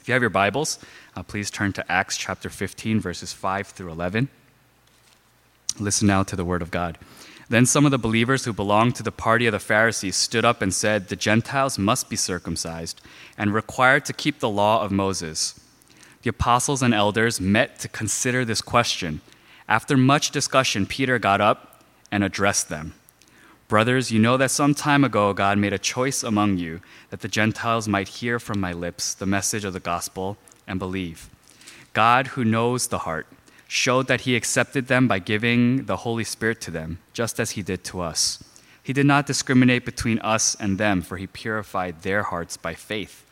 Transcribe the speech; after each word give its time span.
If 0.00 0.08
you 0.08 0.12
have 0.12 0.22
your 0.22 0.30
Bibles, 0.30 0.78
uh, 1.16 1.22
please 1.22 1.50
turn 1.50 1.72
to 1.74 1.90
Acts 1.90 2.18
chapter 2.18 2.50
15, 2.50 3.00
verses 3.00 3.32
5 3.32 3.68
through 3.68 3.90
11. 3.90 4.28
Listen 5.78 6.08
now 6.08 6.22
to 6.24 6.36
the 6.36 6.44
word 6.44 6.60
of 6.60 6.70
God. 6.70 6.98
Then 7.48 7.66
some 7.66 7.84
of 7.84 7.90
the 7.90 7.98
believers 7.98 8.44
who 8.44 8.52
belonged 8.52 8.96
to 8.96 9.02
the 9.02 9.12
party 9.12 9.46
of 9.46 9.52
the 9.52 9.58
Pharisees 9.58 10.16
stood 10.16 10.44
up 10.44 10.60
and 10.60 10.74
said, 10.74 11.08
The 11.08 11.16
Gentiles 11.16 11.78
must 11.78 12.10
be 12.10 12.16
circumcised 12.16 13.00
and 13.38 13.54
required 13.54 14.04
to 14.06 14.12
keep 14.12 14.40
the 14.40 14.48
law 14.48 14.82
of 14.82 14.90
Moses. 14.90 15.58
The 16.24 16.30
apostles 16.30 16.82
and 16.82 16.94
elders 16.94 17.38
met 17.38 17.78
to 17.80 17.88
consider 17.88 18.46
this 18.46 18.62
question. 18.62 19.20
After 19.68 19.94
much 19.94 20.30
discussion, 20.30 20.86
Peter 20.86 21.18
got 21.18 21.42
up 21.42 21.84
and 22.10 22.24
addressed 22.24 22.70
them. 22.70 22.94
Brothers, 23.68 24.10
you 24.10 24.18
know 24.18 24.38
that 24.38 24.50
some 24.50 24.74
time 24.74 25.04
ago 25.04 25.34
God 25.34 25.58
made 25.58 25.74
a 25.74 25.78
choice 25.78 26.22
among 26.22 26.56
you 26.56 26.80
that 27.10 27.20
the 27.20 27.28
Gentiles 27.28 27.86
might 27.86 28.08
hear 28.08 28.38
from 28.38 28.58
my 28.58 28.72
lips 28.72 29.12
the 29.12 29.26
message 29.26 29.66
of 29.66 29.74
the 29.74 29.80
gospel 29.80 30.38
and 30.66 30.78
believe. 30.78 31.28
God, 31.92 32.28
who 32.28 32.42
knows 32.42 32.86
the 32.86 33.00
heart, 33.00 33.26
showed 33.68 34.06
that 34.06 34.22
he 34.22 34.34
accepted 34.34 34.86
them 34.86 35.06
by 35.06 35.18
giving 35.18 35.84
the 35.84 35.98
Holy 35.98 36.24
Spirit 36.24 36.58
to 36.62 36.70
them, 36.70 37.00
just 37.12 37.38
as 37.38 37.50
he 37.50 37.60
did 37.62 37.84
to 37.84 38.00
us. 38.00 38.42
He 38.82 38.94
did 38.94 39.04
not 39.04 39.26
discriminate 39.26 39.84
between 39.84 40.20
us 40.20 40.54
and 40.54 40.78
them, 40.78 41.02
for 41.02 41.18
he 41.18 41.26
purified 41.26 42.00
their 42.00 42.22
hearts 42.22 42.56
by 42.56 42.72
faith. 42.72 43.26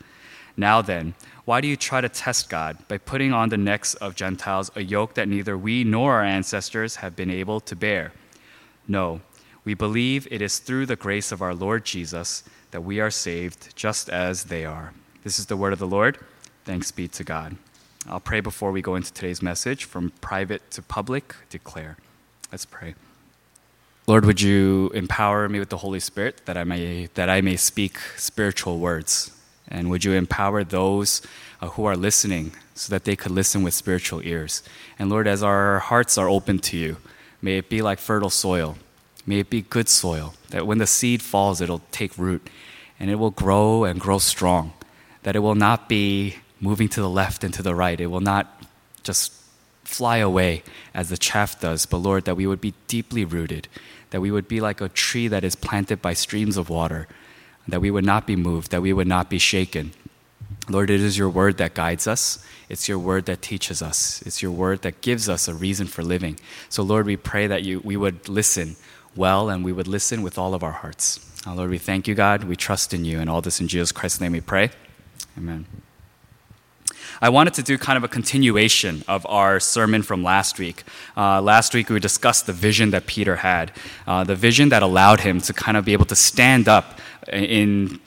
Now 0.56 0.83
then, 0.83 1.15
why 1.45 1.61
do 1.61 1.69
you 1.69 1.77
try 1.77 2.01
to 2.01 2.09
test 2.09 2.48
God 2.48 2.79
by 2.88 2.98
putting 2.98 3.33
on 3.33 3.48
the 3.48 3.56
necks 3.56 3.95
of 3.95 4.15
Gentiles 4.15 4.70
a 4.77 4.83
yoke 4.83 5.15
that 5.15 5.29
neither 5.29 5.56
we 5.59 5.83
nor 5.84 6.15
our 6.15 6.24
ancestors 6.24 6.97
have 6.97 7.16
been 7.16 7.30
able 7.30 7.60
to 7.60 7.74
bear? 7.74 8.13
No, 8.87 9.21
we 9.65 9.74
believe 9.74 10.29
it 10.30 10.43
is 10.43 10.59
through 10.59 10.87
the 10.87 10.96
grace 10.96 11.32
of 11.32 11.43
our 11.43 11.54
Lord 11.54 11.85
Jesus 11.85 12.45
that 12.71 12.82
we 12.82 13.01
are 13.01 13.10
saved, 13.10 13.74
just 13.77 14.09
as 14.09 14.45
they 14.45 14.65
are. 14.65 14.93
This 15.24 15.38
is 15.38 15.46
the 15.46 15.57
word 15.57 15.73
of 15.73 15.79
the 15.79 15.87
Lord. 15.87 16.18
Thanks 16.65 16.90
be 16.90 17.09
to 17.09 17.24
God. 17.24 17.57
I'll 18.09 18.21
pray 18.21 18.40
before 18.40 18.73
we 18.73 18.82
go 18.82 18.95
into 18.96 19.12
today's 19.12 19.43
message 19.43 19.84
from 19.84 20.10
private 20.21 20.71
to 20.73 20.82
public, 20.82 21.34
declare. 21.51 21.96
Let's 22.51 22.65
pray. 22.65 22.95
Lord, 24.07 24.27
would 24.27 24.40
you 24.40 24.90
empower 24.95 25.49
me 25.49 25.59
with 25.59 25.68
the 25.68 25.79
Holy 25.79 26.01
Spirit 26.01 26.43
that 26.46 26.57
I 26.57 26.65
may, 26.65 27.09
that 27.15 27.29
I 27.29 27.40
may 27.40 27.57
speak 27.57 27.99
spiritual 28.16 28.79
words? 28.79 29.32
And 29.73 29.88
would 29.88 30.04
you 30.04 30.12
empower 30.12 30.62
those 30.62 31.23
uh, 31.60 31.68
who 31.68 31.87
are 31.87 31.96
listening 31.96 32.52
so 32.74 32.90
that 32.90 33.04
they 33.04 33.16
could 33.16 33.32
listen 33.32 33.62
with 33.62 33.73
spiritual 33.73 34.20
ears? 34.23 34.62
And 34.98 35.09
Lord, 35.09 35.26
as 35.26 35.42
our 35.42 35.78
hearts 35.78 36.18
are 36.18 36.28
open 36.28 36.59
to 36.60 36.76
you, 36.76 36.98
may 37.40 37.56
it 37.56 37.70
be 37.70 37.80
like 37.80 37.98
fertile 37.98 38.30
soil. 38.30 38.76
May 39.24 39.38
it 39.38 39.50
be 39.50 39.62
good 39.62 39.88
soil, 39.88 40.34
that 40.50 40.66
when 40.66 40.78
the 40.78 40.87
seed 40.87 41.23
falls, 41.23 41.60
it'll 41.60 41.82
take 41.90 42.18
root 42.18 42.50
and 43.00 43.09
it 43.10 43.15
will 43.15 43.30
grow 43.30 43.84
and 43.84 43.98
grow 43.98 44.18
strong. 44.18 44.74
That 45.23 45.37
it 45.37 45.38
will 45.38 45.54
not 45.54 45.88
be 45.88 46.37
moving 46.60 46.88
to 46.90 47.00
the 47.00 47.09
left 47.09 47.43
and 47.43 47.54
to 47.54 47.62
the 47.62 47.74
right. 47.74 47.98
It 47.98 48.09
will 48.09 48.20
not 48.20 48.62
just 49.02 49.32
fly 49.84 50.18
away 50.18 50.62
as 50.93 51.09
the 51.09 51.16
chaff 51.16 51.60
does, 51.60 51.87
but 51.87 51.98
Lord, 51.98 52.24
that 52.26 52.37
we 52.37 52.46
would 52.46 52.60
be 52.60 52.74
deeply 52.88 53.24
rooted, 53.24 53.68
that 54.10 54.20
we 54.20 54.30
would 54.30 54.48
be 54.48 54.60
like 54.60 54.80
a 54.80 54.88
tree 54.88 55.28
that 55.28 55.45
is 55.45 55.54
planted 55.54 56.02
by 56.02 56.12
streams 56.12 56.56
of 56.56 56.68
water, 56.68 57.09
that 57.68 57.80
we 57.80 57.91
would 57.91 58.05
not 58.05 58.27
be 58.27 58.37
moved, 58.37 58.71
that 58.71 58.82
we 58.82 58.93
would 58.93 59.07
not 59.07 59.30
be 59.30 59.38
shaken. 59.38 59.93
Lord, 60.68 60.91
it 60.91 61.01
is 61.01 61.18
your 61.18 61.29
word 61.29 61.59
that 61.59 61.74
guides 61.74 62.07
us. 62.07 62.45
It's 62.68 62.88
your 62.88 62.99
word 62.99 63.27
that 63.27 63.43
teaches 63.43 63.82
us. 63.82 64.22
It's 64.22 64.43
your 64.43 64.53
word 64.53 64.82
that 64.82 65.00
gives 65.00 65.28
us 65.28 65.49
a 65.49 65.55
reason 65.55 65.87
for 65.87 66.03
living. 66.03 66.38
So, 66.69 66.83
Lord, 66.83 67.06
we 67.06 67.16
pray 67.16 67.47
that 67.47 67.65
you, 67.65 67.81
we 67.81 67.97
would 67.97 68.28
listen 68.28 68.77
well 69.16 69.50
and 69.50 69.65
we 69.65 69.72
would 69.72 69.88
listen 69.88 70.22
with 70.22 70.38
all 70.38 70.55
of 70.55 70.62
our 70.62 70.72
hearts. 70.72 71.21
Uh, 71.47 71.55
Lord, 71.55 71.71
we 71.71 71.78
thank 71.78 72.06
you, 72.06 72.15
God. 72.15 72.45
We 72.45 72.56
trust 72.56 72.95
in 72.95 73.05
you. 73.05 73.19
And 73.19 73.28
all 73.28 73.41
this 73.41 73.61
in 73.61 73.69
Jesus 73.69 73.93
Christ's 73.93 74.21
name 74.21 74.33
we 74.33 74.41
pray. 74.41 74.71
Amen. 75.37 75.67
I 77.22 77.28
wanted 77.28 77.55
to 77.55 77.62
do 77.62 77.78
kind 77.78 77.97
of 77.97 78.03
a 78.03 78.09
continuation 78.09 79.05
of 79.06 79.25
our 79.28 79.60
sermon 79.60 80.03
from 80.03 80.25
last 80.25 80.59
week. 80.59 80.83
Uh, 81.16 81.41
last 81.41 81.72
week, 81.72 81.88
we 81.88 82.00
discussed 82.00 82.47
the 82.47 82.53
vision 82.53 82.91
that 82.91 83.06
Peter 83.06 83.37
had, 83.37 83.71
uh, 84.09 84.25
the 84.25 84.34
vision 84.34 84.71
that 84.71 84.83
allowed 84.83 85.21
him 85.21 85.41
to 85.43 85.53
kind 85.53 85.77
of 85.77 85.84
be 85.84 85.93
able 85.93 86.06
to 86.06 86.16
stand 86.16 86.66
up 86.66 86.99
in 87.32 88.00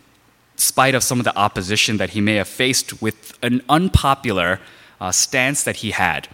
spite 0.58 0.96
of 0.96 1.02
some 1.02 1.18
of 1.18 1.24
the 1.24 1.38
opposition 1.38 1.96
that 1.96 2.10
he 2.10 2.20
may 2.20 2.36
have 2.36 2.50
faced 2.50 3.02
with 3.02 3.40
an 3.42 3.62
unpopular 3.70 4.60
uh, 5.00 5.14
stance 5.14 5.64
that 5.64 5.78
he 5.78 5.92
had. 5.92 6.28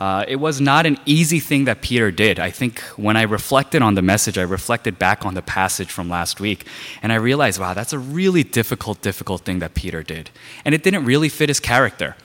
Uh, 0.00 0.24
it 0.26 0.36
was 0.36 0.62
not 0.62 0.86
an 0.86 0.96
easy 1.04 1.38
thing 1.38 1.66
that 1.66 1.82
Peter 1.82 2.10
did. 2.10 2.40
I 2.40 2.50
think 2.50 2.80
when 2.96 3.18
I 3.18 3.22
reflected 3.24 3.82
on 3.82 3.96
the 3.96 4.00
message, 4.00 4.38
I 4.38 4.42
reflected 4.42 4.98
back 4.98 5.26
on 5.26 5.34
the 5.34 5.42
passage 5.42 5.90
from 5.92 6.08
last 6.08 6.40
week, 6.40 6.66
and 7.02 7.12
I 7.12 7.16
realized, 7.16 7.60
wow, 7.60 7.74
that's 7.74 7.92
a 7.92 7.98
really 7.98 8.42
difficult, 8.42 9.02
difficult 9.02 9.42
thing 9.42 9.58
that 9.58 9.74
Peter 9.74 10.02
did. 10.02 10.30
And 10.64 10.74
it 10.74 10.82
didn't 10.82 11.04
really 11.04 11.28
fit 11.28 11.50
his 11.50 11.60
character. 11.60 12.16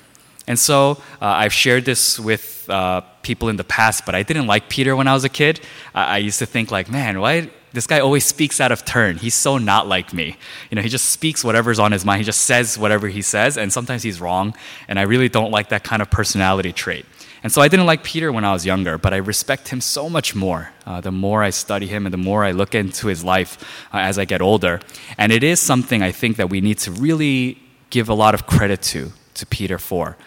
And 0.48 0.58
so 0.58 1.02
uh, 1.22 1.26
I've 1.26 1.52
shared 1.52 1.84
this 1.84 2.18
with 2.18 2.66
uh, 2.70 3.02
people 3.24 3.50
in 3.50 3.58
the 3.58 3.66
past, 3.66 4.06
but 4.06 4.16
I 4.16 4.24
didn't 4.24 4.48
like 4.48 4.70
Peter 4.70 4.96
when 4.96 5.10
I 5.10 5.14
was 5.14 5.26
a 5.26 5.30
kid. 5.30 5.60
I, 5.94 6.16
I 6.16 6.18
used 6.20 6.40
to 6.40 6.46
think, 6.46 6.72
like, 6.72 6.90
man, 6.90 7.20
why? 7.20 7.50
This 7.74 7.88
guy 7.88 8.00
always 8.00 8.24
speaks 8.24 8.62
out 8.62 8.72
of 8.72 8.86
turn. 8.86 9.18
He's 9.18 9.34
so 9.34 9.58
not 9.58 9.86
like 9.86 10.14
me. 10.14 10.38
You 10.70 10.76
know, 10.76 10.82
he 10.82 10.88
just 10.88 11.10
speaks 11.10 11.44
whatever's 11.44 11.78
on 11.78 11.92
his 11.92 12.06
mind. 12.06 12.20
He 12.20 12.26
just 12.26 12.44
says 12.44 12.78
whatever 12.78 13.10
he 13.10 13.22
says, 13.22 13.58
and 13.58 13.74
sometimes 13.74 14.02
he's 14.02 14.22
wrong. 14.22 14.56
And 14.88 14.98
I 14.98 15.02
really 15.02 15.28
don't 15.28 15.52
like 15.52 15.68
that 15.70 15.84
kind 15.84 16.02
of 16.02 16.10
personality 16.10 16.72
trait. 16.72 17.06
And 17.46 17.52
so 17.52 17.62
I 17.62 17.68
didn't 17.68 17.86
like 17.86 18.04
Peter 18.04 18.32
when 18.32 18.44
I 18.44 18.54
was 18.54 18.66
younger, 18.66 18.98
but 18.98 19.14
I 19.14 19.18
respect 19.18 19.68
him 19.68 19.80
so 19.80 20.10
much 20.10 20.34
more 20.34 20.72
uh, 20.88 21.00
the 21.00 21.12
more 21.12 21.44
I 21.44 21.52
study 21.52 21.86
him 21.86 22.08
and 22.08 22.12
the 22.12 22.18
more 22.18 22.44
I 22.44 22.50
look 22.50 22.74
into 22.74 23.06
his 23.06 23.24
life 23.24 23.64
uh, 23.94 23.98
as 24.00 24.18
I 24.18 24.26
get 24.26 24.42
older. 24.42 24.80
And 25.20 25.32
it 25.32 25.44
is 25.44 25.60
something 25.60 26.02
I 26.02 26.12
think 26.12 26.38
that 26.38 26.50
we 26.50 26.60
need 26.60 26.80
to 26.80 26.92
really 26.92 27.62
give 27.92 28.10
a 28.10 28.16
lot 28.16 28.34
of 28.34 28.48
credit 28.48 28.82
to, 28.94 29.12
to 29.36 29.46
Peter 29.46 29.78
for. 29.78 30.18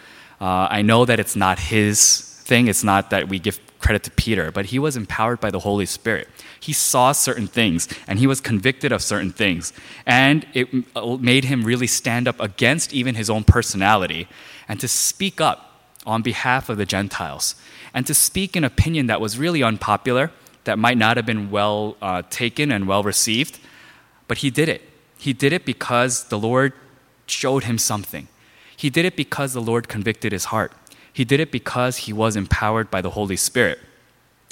Uh, 0.40 0.68
I 0.70 0.82
know 0.82 1.04
that 1.06 1.18
it's 1.18 1.34
not 1.34 1.58
his 1.58 2.20
thing, 2.44 2.68
it's 2.68 2.84
not 2.84 3.10
that 3.10 3.28
we 3.28 3.40
give 3.40 3.58
credit 3.80 4.04
to 4.04 4.12
Peter, 4.12 4.52
but 4.52 4.66
he 4.66 4.78
was 4.78 4.96
empowered 4.96 5.40
by 5.40 5.50
the 5.50 5.58
Holy 5.58 5.86
Spirit. 5.86 6.28
He 6.60 6.72
saw 6.72 7.10
certain 7.10 7.48
things 7.48 7.88
and 8.06 8.20
he 8.20 8.28
was 8.28 8.40
convicted 8.40 8.92
of 8.92 9.02
certain 9.02 9.32
things. 9.32 9.72
And 10.06 10.46
it 10.54 10.68
uh, 10.94 11.16
made 11.16 11.46
him 11.46 11.64
really 11.64 11.88
stand 11.88 12.28
up 12.28 12.38
against 12.38 12.94
even 12.94 13.16
his 13.16 13.28
own 13.28 13.42
personality 13.42 14.28
and 14.68 14.78
to 14.78 14.86
speak 14.86 15.40
up 15.40 15.67
on 16.08 16.22
behalf 16.22 16.69
of 16.70 16.78
the 16.78 16.86
Gentiles 16.86 17.54
and 17.92 18.06
to 18.06 18.14
speak 18.14 18.56
an 18.56 18.64
opinion 18.64 19.06
that 19.06 19.20
was 19.20 19.38
really 19.38 19.62
unpopular, 19.62 20.30
that 20.64 20.78
might 20.78 20.96
not 20.96 21.16
have 21.16 21.26
been 21.26 21.50
well 21.50 21.96
uh, 22.00 22.22
taken 22.30 22.72
and 22.72 22.88
well 22.88 23.02
received, 23.02 23.60
but 24.26 24.38
he 24.38 24.50
did 24.50 24.68
it. 24.68 24.82
He 25.18 25.32
did 25.32 25.52
it 25.52 25.64
because 25.64 26.24
the 26.24 26.38
Lord 26.38 26.72
showed 27.26 27.64
him 27.64 27.76
something. 27.76 28.26
He 28.76 28.88
did 28.88 29.04
it 29.04 29.16
because 29.16 29.52
the 29.52 29.60
Lord 29.60 29.88
convicted 29.88 30.32
his 30.32 30.47
heart. 30.47 30.72
He 31.12 31.24
did 31.24 31.41
it 31.41 31.52
because 31.52 31.98
he 31.98 32.12
was 32.12 32.36
empowered 32.36 32.91
by 32.91 33.02
the 33.02 33.10
Holy 33.10 33.36
Spirit. 33.36 33.78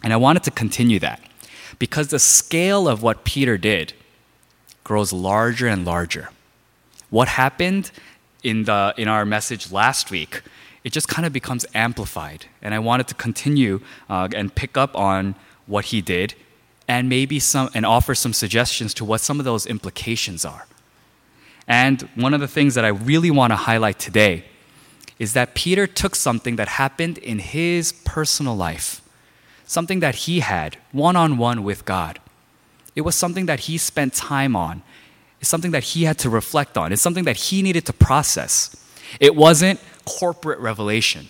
And 0.02 0.12
I 0.12 0.16
wanted 0.16 0.42
to 0.44 0.50
continue 0.50 0.98
that 1.00 1.20
because 1.78 2.08
the 2.08 2.18
scale 2.18 2.86
of 2.88 3.02
what 3.02 3.24
Peter 3.24 3.56
did 3.56 3.94
grows 4.84 5.12
larger 5.12 5.68
and 5.68 5.84
larger. 5.84 6.28
What 7.08 7.28
happened 7.28 7.90
in, 8.42 8.64
the, 8.64 8.94
in 8.98 9.08
our 9.08 9.24
message 9.24 9.72
last 9.72 10.10
week 10.10 10.42
it 10.86 10.92
just 10.92 11.08
kind 11.08 11.26
of 11.26 11.32
becomes 11.32 11.66
amplified. 11.74 12.46
And 12.62 12.72
I 12.72 12.78
wanted 12.78 13.08
to 13.08 13.14
continue 13.16 13.80
uh, 14.08 14.28
and 14.32 14.54
pick 14.54 14.76
up 14.76 14.96
on 14.96 15.34
what 15.66 15.86
he 15.86 16.00
did 16.00 16.34
and 16.86 17.08
maybe 17.08 17.40
some 17.40 17.70
and 17.74 17.84
offer 17.84 18.14
some 18.14 18.32
suggestions 18.32 18.94
to 18.94 19.04
what 19.04 19.20
some 19.20 19.40
of 19.40 19.44
those 19.44 19.66
implications 19.66 20.44
are. 20.44 20.64
And 21.66 22.02
one 22.14 22.32
of 22.34 22.40
the 22.40 22.46
things 22.46 22.76
that 22.76 22.84
I 22.84 22.90
really 23.10 23.32
want 23.32 23.50
to 23.50 23.56
highlight 23.56 23.98
today 23.98 24.44
is 25.18 25.32
that 25.32 25.56
Peter 25.56 25.88
took 25.88 26.14
something 26.14 26.54
that 26.54 26.68
happened 26.68 27.18
in 27.18 27.40
his 27.40 27.92
personal 28.04 28.54
life, 28.54 29.02
something 29.64 29.98
that 29.98 30.14
he 30.14 30.38
had 30.38 30.76
one 30.92 31.16
on 31.16 31.36
one 31.36 31.64
with 31.64 31.84
God. 31.84 32.20
It 32.94 33.00
was 33.00 33.16
something 33.16 33.46
that 33.46 33.60
he 33.66 33.76
spent 33.76 34.14
time 34.14 34.54
on. 34.54 34.84
It's 35.40 35.50
something 35.50 35.72
that 35.72 35.82
he 35.82 36.04
had 36.04 36.16
to 36.18 36.30
reflect 36.30 36.78
on. 36.78 36.92
It's 36.92 37.02
something 37.02 37.24
that 37.24 37.36
he 37.36 37.60
needed 37.60 37.86
to 37.86 37.92
process. 37.92 38.76
It 39.18 39.34
wasn't 39.34 39.80
corporate 40.06 40.58
revelation. 40.58 41.28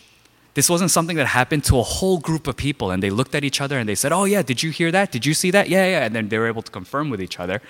This 0.55 0.71
wasn't 0.71 0.91
something 0.91 1.19
that 1.19 1.27
happened 1.27 1.65
to 1.65 1.79
a 1.79 1.83
whole 1.83 2.19
group 2.19 2.47
of 2.47 2.57
people 2.57 2.91
and 2.91 3.03
they 3.03 3.11
looked 3.11 3.35
at 3.35 3.45
each 3.45 3.61
other 3.61 3.79
and 3.79 3.87
they 3.87 3.95
said, 3.95 4.11
Oh, 4.11 4.25
yeah, 4.25 4.41
did 4.41 4.63
you 4.63 4.71
hear 4.71 4.91
that? 4.91 5.13
Did 5.13 5.27
you 5.27 5.35
see 5.35 5.51
that? 5.51 5.69
Yeah, 5.69 5.85
yeah. 5.87 6.07
And 6.07 6.17
then 6.17 6.31
they 6.31 6.39
were 6.39 6.47
able 6.47 6.63
to 6.63 6.73
confirm 6.73 7.11
with 7.11 7.21
each 7.21 7.39
other. 7.39 7.61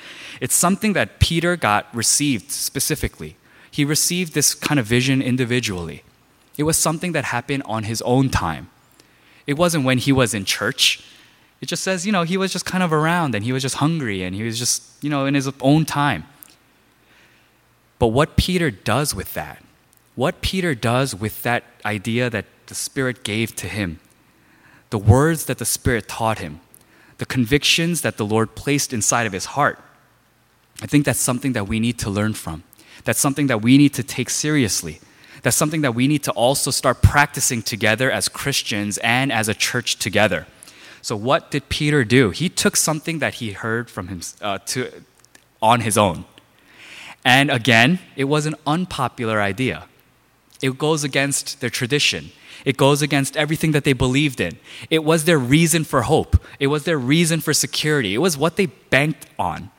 It's 0.41 0.55
something 0.55 0.93
that 0.93 1.19
Peter 1.19 1.57
got 1.57 1.93
received 1.93 2.53
specifically. 2.53 3.37
He 3.73 3.85
received 3.85 4.35
this 4.35 4.55
kind 4.55 4.79
of 4.79 4.87
vision 4.87 5.21
individually. 5.21 6.05
It 6.57 6.63
was 6.63 6.77
something 6.77 7.11
that 7.11 7.25
happened 7.25 7.65
on 7.67 7.83
his 7.83 8.03
own 8.03 8.31
time. 8.31 8.71
It 9.49 9.59
wasn't 9.59 9.85
when 9.85 9.99
he 9.99 10.13
was 10.13 10.33
in 10.33 10.45
church. 10.45 11.05
It 11.61 11.67
just 11.67 11.83
says, 11.83 12.07
you 12.07 12.13
know, 12.13 12.23
he 12.23 12.37
was 12.37 12.53
just 12.53 12.67
kind 12.67 12.85
of 12.85 12.93
around 12.93 13.35
and 13.35 13.45
he 13.45 13.53
was 13.53 13.63
just 13.63 13.77
hungry 13.77 14.23
and 14.23 14.33
he 14.33 14.45
was 14.45 14.59
just, 14.61 14.83
you 15.03 15.11
know, 15.11 15.27
in 15.27 15.35
his 15.35 15.51
own 15.61 15.85
time. 15.87 16.25
But 17.99 18.09
what 18.09 18.37
Peter 18.37 18.71
does 18.71 19.13
with 19.13 19.35
that 19.35 19.63
what 20.17 20.41
Peter 20.41 20.75
does 20.75 21.15
with 21.15 21.43
that 21.43 21.63
idea 21.85 22.29
that 22.29 22.47
the 22.67 22.75
Spirit 22.75 23.23
gave 23.23 23.55
to 23.57 23.69
him, 23.69 24.01
the 24.91 24.99
words 24.99 25.45
that 25.45 25.59
the 25.59 25.65
Spirit 25.65 26.09
taught 26.09 26.39
him, 26.39 26.61
the 27.19 27.27
convictions 27.27 28.01
that 28.01 28.17
the 28.17 28.27
Lord 28.27 28.55
placed 28.55 28.93
inside 28.93 29.27
of 29.27 29.33
his 29.33 29.45
heart. 29.45 29.79
I 30.83 30.87
think 30.87 31.05
that's 31.05 31.21
something 31.21 31.53
that 31.53 31.69
we 31.69 31.79
need 31.81 31.99
to 32.01 32.11
learn 32.11 32.35
from. 32.35 32.65
That's 33.05 33.21
something 33.21 33.47
that 33.47 33.63
we 33.63 33.79
need 33.79 33.95
to 33.95 34.03
take 34.03 34.31
seriously. 34.31 35.01
That's 35.43 35.57
something 35.57 35.83
that 35.83 35.95
we 35.95 36.09
need 36.09 36.25
to 36.25 36.33
also 36.33 36.71
start 36.71 37.03
practicing 37.03 37.63
together 37.63 38.11
as 38.11 38.29
Christians 38.29 38.99
and 38.99 39.31
as 39.31 39.49
a 39.49 39.55
church 39.55 39.97
together. 39.97 40.47
So, 41.03 41.15
what 41.15 41.51
did 41.51 41.69
Peter 41.69 42.05
do? 42.05 42.31
He 42.31 42.49
took 42.49 42.75
something 42.75 43.21
that 43.21 43.35
he 43.35 43.53
heard 43.53 43.89
from 43.89 44.09
him 44.09 44.23
uh, 44.41 44.59
to, 44.67 44.91
on 45.63 45.81
his 45.81 45.97
own. 45.97 46.25
And 47.25 47.51
again, 47.51 48.01
it 48.17 48.25
was 48.25 48.47
an 48.47 48.57
unpopular 48.67 49.41
idea. 49.41 49.85
It 50.63 50.79
goes 50.79 51.05
against 51.05 51.61
their 51.61 51.71
tradition. 51.71 52.33
It 52.65 52.77
goes 52.77 53.03
against 53.03 53.37
everything 53.37 53.73
that 53.73 53.85
they 53.85 53.93
believed 53.93 54.41
in. 54.41 54.59
It 54.91 55.05
was 55.05 55.25
their 55.25 55.39
reason 55.39 55.85
for 55.85 56.03
hope. 56.03 56.43
It 56.59 56.69
was 56.69 56.85
their 56.85 56.99
reason 56.99 57.41
for 57.41 57.53
security. 57.53 58.15
It 58.15 58.19
was 58.19 58.37
what 58.37 58.57
they 58.57 58.67
banked 58.67 59.27
on. 59.39 59.71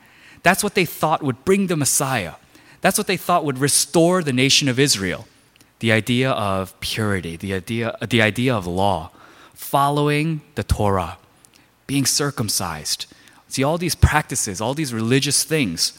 That's 0.42 0.62
what 0.62 0.74
they 0.74 0.84
thought 0.84 1.22
would 1.22 1.44
bring 1.44 1.66
the 1.66 1.76
Messiah. 1.76 2.34
That's 2.80 2.96
what 2.96 3.06
they 3.06 3.16
thought 3.16 3.44
would 3.44 3.58
restore 3.58 4.22
the 4.22 4.32
nation 4.32 4.68
of 4.68 4.78
Israel. 4.78 5.26
The 5.80 5.92
idea 5.92 6.30
of 6.30 6.78
purity, 6.80 7.36
the 7.36 7.54
idea, 7.54 7.96
the 8.08 8.22
idea 8.22 8.54
of 8.54 8.66
law, 8.66 9.10
following 9.54 10.40
the 10.54 10.64
Torah, 10.64 11.18
being 11.86 12.06
circumcised. 12.06 13.06
See, 13.48 13.64
all 13.64 13.78
these 13.78 13.94
practices, 13.94 14.60
all 14.60 14.74
these 14.74 14.94
religious 14.94 15.44
things. 15.44 15.98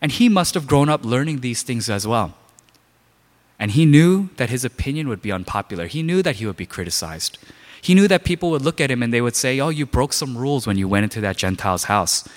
And 0.00 0.12
he 0.12 0.28
must 0.28 0.54
have 0.54 0.66
grown 0.66 0.88
up 0.88 1.04
learning 1.04 1.40
these 1.40 1.62
things 1.62 1.88
as 1.88 2.06
well. 2.06 2.34
And 3.58 3.72
he 3.72 3.84
knew 3.84 4.30
that 4.36 4.50
his 4.50 4.64
opinion 4.64 5.08
would 5.08 5.20
be 5.20 5.32
unpopular. 5.32 5.86
He 5.86 6.02
knew 6.02 6.22
that 6.22 6.36
he 6.36 6.46
would 6.46 6.56
be 6.56 6.66
criticized. 6.66 7.38
He 7.80 7.94
knew 7.94 8.08
that 8.08 8.24
people 8.24 8.50
would 8.50 8.62
look 8.62 8.80
at 8.80 8.90
him 8.90 9.02
and 9.02 9.12
they 9.12 9.20
would 9.20 9.36
say, 9.36 9.58
Oh, 9.60 9.68
you 9.68 9.86
broke 9.86 10.12
some 10.12 10.36
rules 10.36 10.66
when 10.66 10.78
you 10.78 10.88
went 10.88 11.04
into 11.04 11.20
that 11.20 11.36
Gentile's 11.36 11.84
house. 11.84 12.28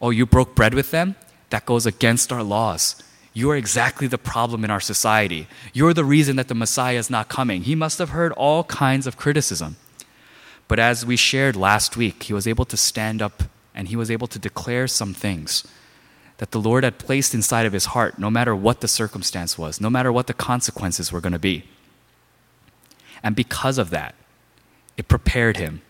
Oh, 0.00 0.10
you 0.10 0.26
broke 0.26 0.54
bread 0.54 0.74
with 0.74 0.90
them? 0.90 1.16
That 1.50 1.66
goes 1.66 1.86
against 1.86 2.32
our 2.32 2.42
laws. 2.42 3.02
You 3.34 3.50
are 3.50 3.56
exactly 3.56 4.06
the 4.06 4.18
problem 4.18 4.64
in 4.64 4.70
our 4.70 4.80
society. 4.80 5.46
You're 5.72 5.94
the 5.94 6.04
reason 6.04 6.36
that 6.36 6.48
the 6.48 6.54
Messiah 6.54 6.98
is 6.98 7.10
not 7.10 7.28
coming. 7.28 7.62
He 7.62 7.74
must 7.74 7.98
have 7.98 8.10
heard 8.10 8.32
all 8.32 8.64
kinds 8.64 9.06
of 9.06 9.16
criticism. 9.16 9.76
But 10.68 10.78
as 10.78 11.06
we 11.06 11.16
shared 11.16 11.56
last 11.56 11.96
week, 11.96 12.24
he 12.24 12.34
was 12.34 12.46
able 12.46 12.64
to 12.66 12.76
stand 12.76 13.22
up 13.22 13.44
and 13.74 13.88
he 13.88 13.96
was 13.96 14.10
able 14.10 14.26
to 14.28 14.38
declare 14.38 14.86
some 14.86 15.14
things 15.14 15.64
that 16.42 16.50
the 16.50 16.58
Lord 16.58 16.82
had 16.82 16.98
placed 16.98 17.34
inside 17.34 17.66
of 17.66 17.72
his 17.72 17.84
heart, 17.84 18.18
no 18.18 18.28
matter 18.28 18.52
what 18.52 18.80
the 18.80 18.88
circumstance 18.88 19.56
was, 19.56 19.80
no 19.80 19.88
matter 19.88 20.10
what 20.10 20.26
the 20.26 20.34
consequences 20.34 21.12
were 21.12 21.20
going 21.20 21.32
to 21.32 21.38
be. 21.38 21.62
And 23.22 23.36
because 23.36 23.78
of 23.78 23.90
that, 23.90 24.16
it 24.96 25.06
prepared 25.06 25.58
him. 25.58 25.82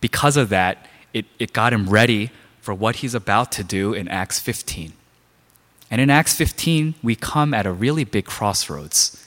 Because 0.00 0.36
of 0.36 0.48
that, 0.48 0.84
it, 1.14 1.26
it 1.38 1.52
got 1.52 1.72
him 1.72 1.88
ready 1.88 2.32
for 2.60 2.74
what 2.74 2.96
he's 2.96 3.14
about 3.14 3.52
to 3.52 3.62
do 3.62 3.94
in 3.94 4.08
Acts 4.08 4.40
15. 4.40 4.94
And 5.92 6.00
in 6.00 6.10
Acts 6.10 6.34
15, 6.34 6.96
we 7.00 7.14
come 7.14 7.54
at 7.54 7.64
a 7.64 7.70
really 7.72 8.02
big 8.02 8.24
crossroads. 8.24 9.24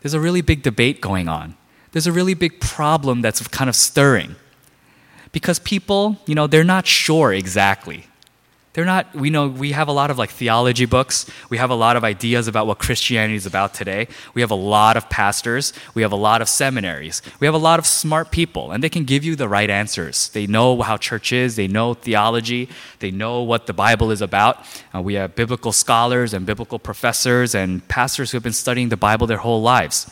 There's 0.00 0.12
a 0.12 0.18
really 0.18 0.40
big 0.40 0.64
debate 0.64 1.00
going 1.00 1.28
on. 1.28 1.56
There's 1.92 2.08
a 2.08 2.12
really 2.12 2.34
big 2.34 2.60
problem 2.60 3.22
that's 3.22 3.46
kind 3.46 3.70
of 3.70 3.76
stirring. 3.76 4.34
Because 5.30 5.60
people, 5.60 6.16
you 6.26 6.34
know, 6.34 6.48
they're 6.48 6.64
not 6.64 6.84
sure 6.84 7.32
exactly 7.32 8.06
they're 8.74 8.84
not 8.84 9.14
we 9.14 9.30
know 9.30 9.46
we 9.46 9.70
have 9.70 9.86
a 9.86 9.92
lot 9.92 10.10
of 10.10 10.18
like 10.18 10.30
theology 10.30 10.84
books. 10.84 11.30
We 11.48 11.58
have 11.58 11.70
a 11.70 11.76
lot 11.76 11.96
of 11.96 12.02
ideas 12.02 12.48
about 12.48 12.66
what 12.66 12.78
christianity 12.80 13.36
is 13.36 13.46
about 13.46 13.72
today. 13.72 14.08
We 14.34 14.40
have 14.40 14.50
a 14.50 14.56
lot 14.56 14.96
of 14.96 15.08
pastors. 15.08 15.72
We 15.94 16.02
have 16.02 16.10
a 16.10 16.16
lot 16.16 16.42
of 16.42 16.48
seminaries. 16.48 17.22
We 17.38 17.46
have 17.46 17.54
a 17.54 17.58
lot 17.58 17.78
of 17.78 17.86
smart 17.86 18.32
people 18.32 18.72
and 18.72 18.82
they 18.82 18.88
can 18.88 19.04
give 19.04 19.22
you 19.24 19.36
the 19.36 19.48
right 19.48 19.70
answers. 19.70 20.28
They 20.28 20.48
know 20.48 20.82
how 20.82 20.96
church 20.96 21.32
is. 21.32 21.54
They 21.54 21.68
know 21.68 21.94
theology. 21.94 22.68
They 22.98 23.12
know 23.12 23.42
what 23.42 23.68
the 23.68 23.72
bible 23.72 24.10
is 24.10 24.20
about. 24.20 24.66
Uh, 24.92 25.00
we 25.00 25.14
have 25.14 25.36
biblical 25.36 25.70
scholars 25.70 26.34
and 26.34 26.44
biblical 26.44 26.80
professors 26.80 27.54
and 27.54 27.86
pastors 27.86 28.32
who 28.32 28.36
have 28.36 28.42
been 28.42 28.52
studying 28.52 28.88
the 28.88 28.96
bible 28.96 29.28
their 29.28 29.38
whole 29.38 29.62
lives. 29.62 30.10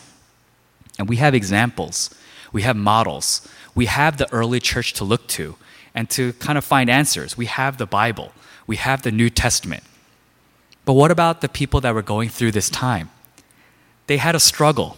And 1.00 1.08
we 1.08 1.16
have 1.16 1.34
examples. 1.34 2.14
We 2.52 2.62
have 2.62 2.76
models. 2.76 3.48
We 3.74 3.86
have 3.86 4.18
the 4.18 4.32
early 4.32 4.60
church 4.60 4.92
to 4.94 5.04
look 5.04 5.26
to 5.28 5.56
and 5.96 6.08
to 6.10 6.32
kind 6.34 6.56
of 6.56 6.64
find 6.64 6.88
answers. 6.88 7.36
We 7.36 7.46
have 7.46 7.78
the 7.78 7.86
bible 7.86 8.32
we 8.72 8.76
have 8.76 9.02
the 9.02 9.12
New 9.12 9.28
Testament. 9.28 9.82
But 10.86 10.94
what 10.94 11.10
about 11.10 11.42
the 11.42 11.48
people 11.60 11.82
that 11.82 11.92
were 11.94 12.06
going 12.14 12.30
through 12.30 12.52
this 12.52 12.70
time? 12.70 13.10
They 14.06 14.16
had 14.16 14.34
a 14.34 14.40
struggle. 14.40 14.96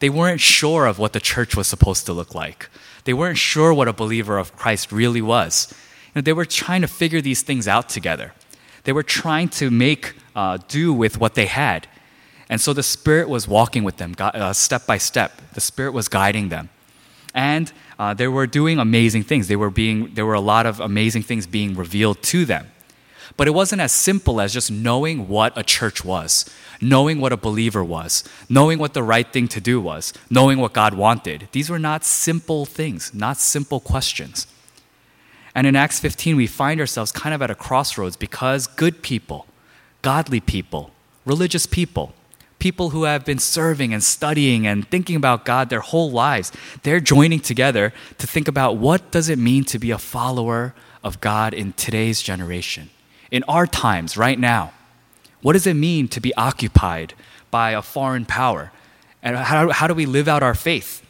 They 0.00 0.10
weren't 0.10 0.40
sure 0.40 0.86
of 0.86 0.98
what 0.98 1.12
the 1.12 1.20
church 1.20 1.54
was 1.56 1.68
supposed 1.68 2.04
to 2.06 2.12
look 2.12 2.34
like. 2.34 2.68
They 3.04 3.14
weren't 3.14 3.38
sure 3.38 3.72
what 3.72 3.86
a 3.86 3.92
believer 3.92 4.38
of 4.38 4.56
Christ 4.56 4.90
really 4.90 5.22
was. 5.22 5.72
You 6.06 6.14
know, 6.16 6.22
they 6.22 6.32
were 6.32 6.44
trying 6.44 6.82
to 6.82 6.88
figure 6.88 7.20
these 7.20 7.42
things 7.42 7.68
out 7.68 7.88
together. 7.88 8.32
They 8.82 8.92
were 8.92 9.04
trying 9.04 9.50
to 9.60 9.70
make 9.70 10.14
uh, 10.34 10.58
do 10.66 10.92
with 10.92 11.20
what 11.20 11.34
they 11.34 11.46
had. 11.46 11.86
And 12.48 12.60
so 12.60 12.72
the 12.72 12.82
Spirit 12.82 13.28
was 13.28 13.46
walking 13.46 13.84
with 13.84 13.98
them 13.98 14.16
uh, 14.18 14.52
step 14.52 14.84
by 14.84 14.98
step. 14.98 15.30
The 15.54 15.60
Spirit 15.60 15.92
was 15.92 16.08
guiding 16.08 16.48
them. 16.48 16.70
And 17.34 17.72
uh, 18.00 18.14
they 18.14 18.26
were 18.26 18.48
doing 18.48 18.80
amazing 18.80 19.22
things. 19.22 19.46
They 19.46 19.54
were 19.54 19.70
being, 19.70 20.12
there 20.14 20.26
were 20.26 20.34
a 20.34 20.46
lot 20.54 20.66
of 20.66 20.80
amazing 20.80 21.22
things 21.22 21.46
being 21.46 21.76
revealed 21.76 22.20
to 22.34 22.44
them. 22.44 22.66
But 23.36 23.48
it 23.48 23.52
wasn't 23.52 23.82
as 23.82 23.92
simple 23.92 24.40
as 24.40 24.52
just 24.52 24.70
knowing 24.70 25.28
what 25.28 25.56
a 25.56 25.62
church 25.62 26.04
was, 26.04 26.44
knowing 26.80 27.20
what 27.20 27.32
a 27.32 27.36
believer 27.36 27.84
was, 27.84 28.24
knowing 28.48 28.78
what 28.78 28.94
the 28.94 29.02
right 29.02 29.30
thing 29.32 29.48
to 29.48 29.60
do 29.60 29.80
was, 29.80 30.12
knowing 30.30 30.58
what 30.58 30.72
God 30.72 30.94
wanted. 30.94 31.48
These 31.52 31.70
were 31.70 31.78
not 31.78 32.04
simple 32.04 32.66
things, 32.66 33.12
not 33.14 33.38
simple 33.38 33.80
questions. 33.80 34.46
And 35.54 35.66
in 35.66 35.74
Acts 35.74 35.98
15, 36.00 36.36
we 36.36 36.46
find 36.46 36.80
ourselves 36.80 37.12
kind 37.12 37.34
of 37.34 37.40
at 37.40 37.50
a 37.50 37.54
crossroads 37.54 38.16
because 38.16 38.66
good 38.66 39.02
people, 39.02 39.46
godly 40.02 40.40
people, 40.40 40.90
religious 41.24 41.66
people, 41.66 42.12
people 42.58 42.90
who 42.90 43.04
have 43.04 43.24
been 43.24 43.38
serving 43.38 43.94
and 43.94 44.02
studying 44.02 44.66
and 44.66 44.88
thinking 44.88 45.16
about 45.16 45.44
God 45.44 45.70
their 45.70 45.80
whole 45.80 46.10
lives, 46.10 46.52
they're 46.82 47.00
joining 47.00 47.40
together 47.40 47.92
to 48.18 48.26
think 48.26 48.48
about 48.48 48.76
what 48.76 49.10
does 49.10 49.28
it 49.28 49.38
mean 49.38 49.64
to 49.64 49.78
be 49.78 49.90
a 49.90 49.98
follower 49.98 50.74
of 51.02 51.20
God 51.20 51.54
in 51.54 51.72
today's 51.72 52.20
generation 52.20 52.90
in 53.30 53.42
our 53.44 53.66
times, 53.66 54.16
right 54.16 54.38
now? 54.38 54.72
What 55.42 55.52
does 55.52 55.66
it 55.66 55.74
mean 55.74 56.08
to 56.08 56.20
be 56.20 56.34
occupied 56.34 57.14
by 57.50 57.72
a 57.72 57.82
foreign 57.82 58.24
power? 58.24 58.72
And 59.22 59.36
how, 59.36 59.70
how 59.70 59.86
do 59.86 59.94
we 59.94 60.06
live 60.06 60.28
out 60.28 60.42
our 60.42 60.54
faith? 60.54 61.04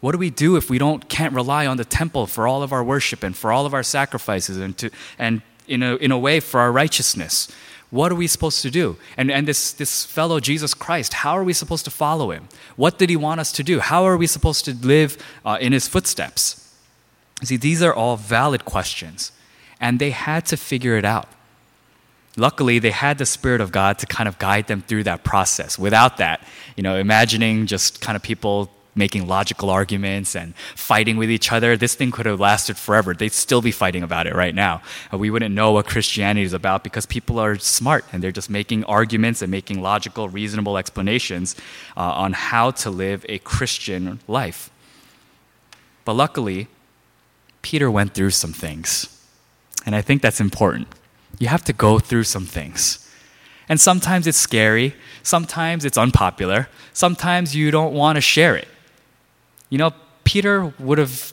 What 0.00 0.12
do 0.12 0.18
we 0.18 0.30
do 0.30 0.56
if 0.56 0.70
we 0.70 0.78
don't, 0.78 1.08
can't 1.08 1.34
rely 1.34 1.66
on 1.66 1.76
the 1.76 1.84
temple 1.84 2.26
for 2.26 2.46
all 2.46 2.62
of 2.62 2.72
our 2.72 2.82
worship 2.82 3.22
and 3.22 3.36
for 3.36 3.52
all 3.52 3.66
of 3.66 3.74
our 3.74 3.82
sacrifices 3.82 4.56
and, 4.56 4.76
to, 4.78 4.90
and 5.18 5.42
in, 5.68 5.82
a, 5.82 5.96
in 5.96 6.10
a 6.10 6.18
way 6.18 6.40
for 6.40 6.60
our 6.60 6.72
righteousness? 6.72 7.48
What 7.90 8.12
are 8.12 8.14
we 8.14 8.26
supposed 8.26 8.62
to 8.62 8.70
do? 8.70 8.96
And, 9.16 9.30
and 9.30 9.46
this, 9.46 9.72
this 9.72 10.04
fellow 10.04 10.40
Jesus 10.40 10.74
Christ, 10.74 11.12
how 11.12 11.36
are 11.36 11.44
we 11.44 11.52
supposed 11.52 11.84
to 11.84 11.90
follow 11.90 12.30
him? 12.30 12.48
What 12.76 12.98
did 12.98 13.10
he 13.10 13.16
want 13.16 13.40
us 13.40 13.52
to 13.52 13.62
do? 13.62 13.80
How 13.80 14.04
are 14.04 14.16
we 14.16 14.26
supposed 14.26 14.64
to 14.66 14.74
live 14.74 15.18
uh, 15.44 15.58
in 15.60 15.72
his 15.72 15.88
footsteps? 15.88 16.74
See, 17.42 17.56
these 17.56 17.82
are 17.82 17.92
all 17.92 18.16
valid 18.16 18.64
questions, 18.64 19.32
and 19.80 19.98
they 19.98 20.10
had 20.10 20.46
to 20.46 20.56
figure 20.56 20.96
it 20.96 21.04
out 21.04 21.28
luckily 22.40 22.78
they 22.78 22.90
had 22.90 23.18
the 23.18 23.26
spirit 23.26 23.60
of 23.60 23.70
god 23.70 23.98
to 23.98 24.06
kind 24.06 24.28
of 24.28 24.38
guide 24.38 24.66
them 24.66 24.80
through 24.82 25.04
that 25.04 25.22
process. 25.22 25.78
Without 25.78 26.16
that 26.16 26.42
you 26.76 26.82
know 26.82 26.96
imagining 26.96 27.66
just 27.66 28.00
kind 28.00 28.16
of 28.16 28.22
people 28.22 28.70
making 28.96 29.28
logical 29.28 29.70
arguments 29.70 30.34
and 30.34 30.52
fighting 30.74 31.16
with 31.16 31.30
each 31.30 31.52
other 31.52 31.76
this 31.76 31.94
thing 31.94 32.10
could 32.10 32.26
have 32.26 32.40
lasted 32.40 32.76
forever. 32.76 33.14
They'd 33.14 33.32
still 33.32 33.62
be 33.62 33.70
fighting 33.70 34.02
about 34.02 34.26
it 34.26 34.34
right 34.34 34.54
now. 34.54 34.82
We 35.12 35.30
wouldn't 35.30 35.54
know 35.54 35.72
what 35.72 35.86
christianity 35.86 36.44
is 36.44 36.52
about 36.52 36.82
because 36.82 37.06
people 37.06 37.38
are 37.38 37.56
smart 37.58 38.04
and 38.12 38.22
they're 38.22 38.32
just 38.32 38.50
making 38.50 38.84
arguments 38.84 39.42
and 39.42 39.50
making 39.50 39.80
logical 39.82 40.28
reasonable 40.28 40.76
explanations 40.78 41.54
uh, 41.96 42.00
on 42.24 42.32
how 42.32 42.72
to 42.82 42.90
live 42.90 43.24
a 43.28 43.38
christian 43.38 44.20
life. 44.26 44.70
But 46.04 46.14
luckily 46.14 46.68
peter 47.62 47.90
went 47.90 48.14
through 48.14 48.30
some 48.30 48.52
things. 48.52 49.16
And 49.86 49.94
i 49.94 50.02
think 50.02 50.20
that's 50.22 50.40
important 50.40 50.88
you 51.38 51.48
have 51.48 51.64
to 51.64 51.72
go 51.72 51.98
through 51.98 52.24
some 52.24 52.46
things. 52.46 53.06
And 53.68 53.80
sometimes 53.80 54.26
it's 54.26 54.38
scary, 54.38 54.94
sometimes 55.22 55.84
it's 55.84 55.96
unpopular, 55.96 56.68
sometimes 56.92 57.54
you 57.54 57.70
don't 57.70 57.94
want 57.94 58.16
to 58.16 58.20
share 58.20 58.56
it. 58.56 58.68
You 59.68 59.78
know, 59.78 59.92
Peter 60.24 60.74
would 60.78 60.98
have 60.98 61.32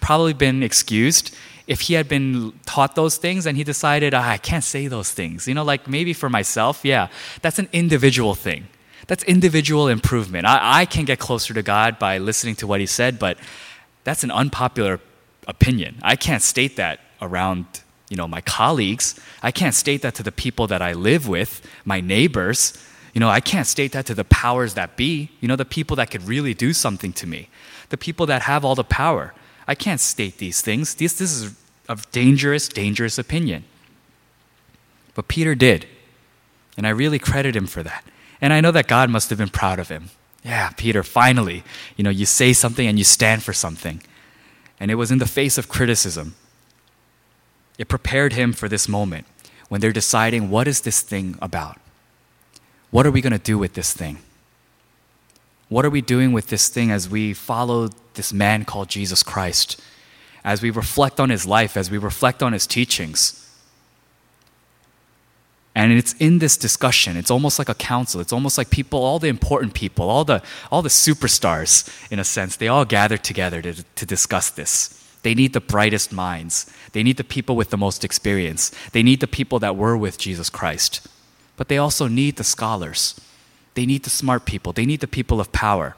probably 0.00 0.32
been 0.32 0.62
excused 0.62 1.34
if 1.68 1.82
he 1.82 1.94
had 1.94 2.08
been 2.08 2.52
taught 2.66 2.94
those 2.94 3.16
things 3.16 3.46
and 3.46 3.56
he 3.56 3.62
decided, 3.62 4.14
ah, 4.14 4.28
I 4.28 4.38
can't 4.38 4.64
say 4.64 4.88
those 4.88 5.12
things. 5.12 5.46
You 5.46 5.54
know, 5.54 5.62
like 5.62 5.86
maybe 5.86 6.12
for 6.12 6.28
myself, 6.28 6.84
yeah, 6.84 7.08
that's 7.42 7.58
an 7.58 7.68
individual 7.72 8.34
thing. 8.34 8.68
That's 9.06 9.22
individual 9.24 9.88
improvement. 9.88 10.46
I, 10.46 10.80
I 10.80 10.84
can 10.86 11.04
get 11.04 11.18
closer 11.18 11.54
to 11.54 11.62
God 11.62 11.98
by 11.98 12.18
listening 12.18 12.56
to 12.56 12.66
what 12.66 12.80
he 12.80 12.86
said, 12.86 13.18
but 13.18 13.38
that's 14.04 14.24
an 14.24 14.30
unpopular 14.30 15.00
opinion. 15.46 15.98
I 16.02 16.16
can't 16.16 16.42
state 16.42 16.76
that 16.76 17.00
around 17.20 17.66
you 18.08 18.16
know, 18.16 18.26
my 18.26 18.40
colleagues. 18.40 19.18
I 19.42 19.50
can't 19.50 19.74
state 19.74 20.02
that 20.02 20.14
to 20.16 20.22
the 20.22 20.32
people 20.32 20.66
that 20.68 20.82
I 20.82 20.92
live 20.92 21.28
with, 21.28 21.66
my 21.84 22.00
neighbors. 22.00 22.72
You 23.14 23.20
know, 23.20 23.28
I 23.28 23.40
can't 23.40 23.66
state 23.66 23.92
that 23.92 24.06
to 24.06 24.14
the 24.14 24.24
powers 24.24 24.74
that 24.74 24.96
be, 24.96 25.30
you 25.40 25.48
know, 25.48 25.56
the 25.56 25.64
people 25.64 25.96
that 25.96 26.10
could 26.10 26.22
really 26.26 26.54
do 26.54 26.72
something 26.72 27.12
to 27.14 27.26
me, 27.26 27.48
the 27.90 27.96
people 27.96 28.26
that 28.26 28.42
have 28.42 28.64
all 28.64 28.74
the 28.74 28.84
power. 28.84 29.34
I 29.66 29.74
can't 29.74 30.00
state 30.00 30.38
these 30.38 30.60
things. 30.62 30.94
This, 30.94 31.14
this 31.14 31.32
is 31.32 31.54
a 31.88 31.98
dangerous, 32.12 32.68
dangerous 32.68 33.18
opinion. 33.18 33.64
But 35.14 35.28
Peter 35.28 35.54
did. 35.54 35.86
And 36.76 36.86
I 36.86 36.90
really 36.90 37.18
credit 37.18 37.56
him 37.56 37.66
for 37.66 37.82
that. 37.82 38.04
And 38.40 38.52
I 38.52 38.60
know 38.60 38.70
that 38.70 38.86
God 38.86 39.10
must 39.10 39.30
have 39.30 39.38
been 39.38 39.48
proud 39.48 39.78
of 39.78 39.88
him. 39.88 40.10
Yeah, 40.44 40.70
Peter, 40.76 41.02
finally, 41.02 41.64
you 41.96 42.04
know, 42.04 42.10
you 42.10 42.24
say 42.24 42.52
something 42.52 42.86
and 42.86 42.96
you 42.96 43.04
stand 43.04 43.42
for 43.42 43.52
something. 43.52 44.00
And 44.78 44.90
it 44.90 44.94
was 44.94 45.10
in 45.10 45.18
the 45.18 45.26
face 45.26 45.58
of 45.58 45.68
criticism. 45.68 46.36
It 47.78 47.88
prepared 47.88 48.32
him 48.32 48.52
for 48.52 48.68
this 48.68 48.88
moment 48.88 49.26
when 49.68 49.80
they're 49.80 49.92
deciding 49.92 50.50
what 50.50 50.66
is 50.66 50.82
this 50.82 51.00
thing 51.00 51.38
about? 51.40 51.78
What 52.90 53.06
are 53.06 53.10
we 53.10 53.20
going 53.20 53.32
to 53.32 53.38
do 53.38 53.56
with 53.56 53.74
this 53.74 53.92
thing? 53.92 54.18
What 55.68 55.84
are 55.84 55.90
we 55.90 56.00
doing 56.00 56.32
with 56.32 56.48
this 56.48 56.68
thing 56.68 56.90
as 56.90 57.08
we 57.08 57.34
follow 57.34 57.90
this 58.14 58.32
man 58.32 58.64
called 58.64 58.88
Jesus 58.88 59.22
Christ? 59.22 59.80
As 60.42 60.62
we 60.62 60.70
reflect 60.70 61.20
on 61.20 61.30
his 61.30 61.46
life, 61.46 61.76
as 61.76 61.90
we 61.90 61.98
reflect 61.98 62.42
on 62.42 62.52
his 62.52 62.66
teachings? 62.66 63.44
And 65.74 65.92
it's 65.92 66.14
in 66.14 66.40
this 66.40 66.56
discussion, 66.56 67.16
it's 67.16 67.30
almost 67.30 67.58
like 67.58 67.68
a 67.68 67.74
council. 67.74 68.20
It's 68.20 68.32
almost 68.32 68.58
like 68.58 68.68
people, 68.68 69.04
all 69.04 69.20
the 69.20 69.28
important 69.28 69.74
people, 69.74 70.10
all 70.10 70.24
the, 70.24 70.42
all 70.72 70.82
the 70.82 70.88
superstars, 70.88 71.88
in 72.10 72.18
a 72.18 72.24
sense, 72.24 72.56
they 72.56 72.66
all 72.66 72.84
gather 72.84 73.16
together 73.16 73.62
to, 73.62 73.84
to 73.84 74.06
discuss 74.06 74.50
this. 74.50 74.97
They 75.22 75.34
need 75.34 75.52
the 75.52 75.60
brightest 75.60 76.12
minds. 76.12 76.72
They 76.92 77.02
need 77.02 77.16
the 77.16 77.24
people 77.24 77.56
with 77.56 77.70
the 77.70 77.76
most 77.76 78.04
experience. 78.04 78.72
They 78.92 79.02
need 79.02 79.20
the 79.20 79.26
people 79.26 79.58
that 79.58 79.76
were 79.76 79.96
with 79.96 80.18
Jesus 80.18 80.48
Christ. 80.48 81.06
But 81.56 81.68
they 81.68 81.78
also 81.78 82.06
need 82.06 82.36
the 82.36 82.44
scholars. 82.44 83.20
They 83.74 83.84
need 83.84 84.04
the 84.04 84.10
smart 84.10 84.44
people. 84.44 84.72
They 84.72 84.86
need 84.86 85.00
the 85.00 85.08
people 85.08 85.40
of 85.40 85.52
power. 85.52 85.96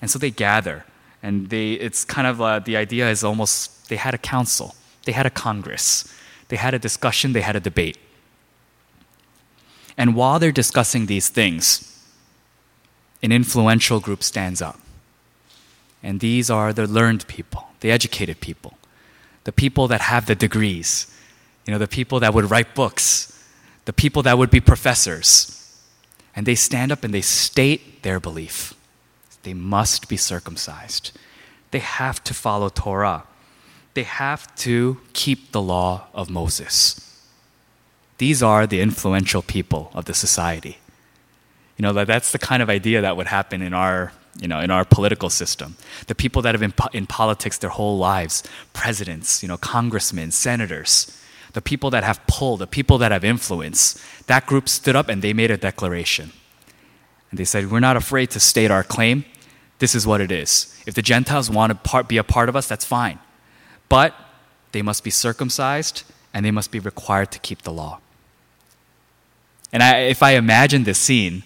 And 0.00 0.10
so 0.10 0.18
they 0.18 0.30
gather. 0.30 0.84
And 1.22 1.48
they, 1.50 1.72
it's 1.72 2.04
kind 2.04 2.26
of 2.26 2.40
uh, 2.40 2.58
the 2.58 2.76
idea 2.76 3.08
is 3.10 3.24
almost 3.24 3.88
they 3.88 3.96
had 3.96 4.14
a 4.14 4.18
council, 4.18 4.74
they 5.04 5.12
had 5.12 5.26
a 5.26 5.30
congress, 5.30 6.12
they 6.48 6.56
had 6.56 6.74
a 6.74 6.78
discussion, 6.78 7.32
they 7.32 7.40
had 7.40 7.56
a 7.56 7.60
debate. 7.60 7.98
And 9.96 10.14
while 10.14 10.38
they're 10.38 10.52
discussing 10.52 11.06
these 11.06 11.28
things, 11.28 11.88
an 13.22 13.30
influential 13.30 14.00
group 14.00 14.22
stands 14.22 14.60
up. 14.60 14.80
And 16.02 16.18
these 16.20 16.50
are 16.50 16.72
the 16.72 16.86
learned 16.86 17.26
people, 17.28 17.68
the 17.82 17.90
educated 17.90 18.40
people, 18.40 18.78
the 19.44 19.52
people 19.52 19.86
that 19.88 20.00
have 20.00 20.26
the 20.26 20.34
degrees, 20.34 21.06
you 21.66 21.72
know, 21.72 21.78
the 21.78 21.86
people 21.86 22.18
that 22.20 22.32
would 22.32 22.50
write 22.50 22.74
books, 22.74 23.28
the 23.84 23.92
people 23.92 24.22
that 24.22 24.38
would 24.38 24.50
be 24.50 24.60
professors. 24.60 25.58
And 26.34 26.46
they 26.46 26.54
stand 26.54 26.90
up 26.90 27.04
and 27.04 27.12
they 27.12 27.20
state 27.20 28.02
their 28.02 28.18
belief. 28.18 28.74
They 29.42 29.52
must 29.52 30.08
be 30.08 30.16
circumcised. 30.16 31.12
They 31.72 31.80
have 31.80 32.22
to 32.24 32.32
follow 32.32 32.68
Torah. 32.68 33.24
They 33.94 34.04
have 34.04 34.54
to 34.56 35.00
keep 35.12 35.52
the 35.52 35.60
law 35.60 36.06
of 36.14 36.30
Moses. 36.30 37.20
These 38.18 38.42
are 38.42 38.66
the 38.66 38.80
influential 38.80 39.42
people 39.42 39.90
of 39.92 40.04
the 40.04 40.14
society. 40.14 40.78
You 41.76 41.82
know, 41.82 42.04
that's 42.04 42.30
the 42.30 42.38
kind 42.38 42.62
of 42.62 42.70
idea 42.70 43.00
that 43.00 43.16
would 43.16 43.26
happen 43.26 43.60
in 43.60 43.74
our, 43.74 44.12
you 44.40 44.48
know, 44.48 44.60
in 44.60 44.70
our 44.70 44.84
political 44.84 45.28
system. 45.30 45.76
The 46.06 46.14
people 46.14 46.42
that 46.42 46.54
have 46.54 46.60
been 46.60 46.74
in 46.92 47.06
politics 47.06 47.58
their 47.58 47.70
whole 47.70 47.98
lives, 47.98 48.42
presidents, 48.72 49.42
you 49.42 49.48
know, 49.48 49.58
congressmen, 49.58 50.30
senators, 50.30 51.18
the 51.52 51.60
people 51.60 51.90
that 51.90 52.04
have 52.04 52.26
pull, 52.26 52.56
the 52.56 52.66
people 52.66 52.98
that 52.98 53.12
have 53.12 53.24
influence, 53.24 54.02
that 54.26 54.46
group 54.46 54.68
stood 54.68 54.96
up 54.96 55.08
and 55.08 55.20
they 55.20 55.32
made 55.32 55.50
a 55.50 55.56
declaration. 55.56 56.32
And 57.30 57.38
they 57.38 57.44
said, 57.44 57.70
We're 57.70 57.80
not 57.80 57.96
afraid 57.96 58.30
to 58.30 58.40
state 58.40 58.70
our 58.70 58.82
claim. 58.82 59.24
This 59.78 59.94
is 59.94 60.06
what 60.06 60.20
it 60.20 60.30
is. 60.30 60.74
If 60.86 60.94
the 60.94 61.02
Gentiles 61.02 61.50
want 61.50 61.70
to 61.70 61.74
part, 61.74 62.08
be 62.08 62.16
a 62.16 62.24
part 62.24 62.48
of 62.48 62.56
us, 62.56 62.68
that's 62.68 62.84
fine. 62.84 63.18
But 63.88 64.14
they 64.72 64.80
must 64.80 65.04
be 65.04 65.10
circumcised 65.10 66.04
and 66.32 66.46
they 66.46 66.50
must 66.50 66.70
be 66.70 66.78
required 66.78 67.30
to 67.32 67.38
keep 67.38 67.62
the 67.62 67.72
law. 67.72 68.00
And 69.72 69.82
I, 69.82 70.00
if 70.00 70.22
I 70.22 70.32
imagine 70.32 70.84
this 70.84 70.98
scene, 70.98 71.42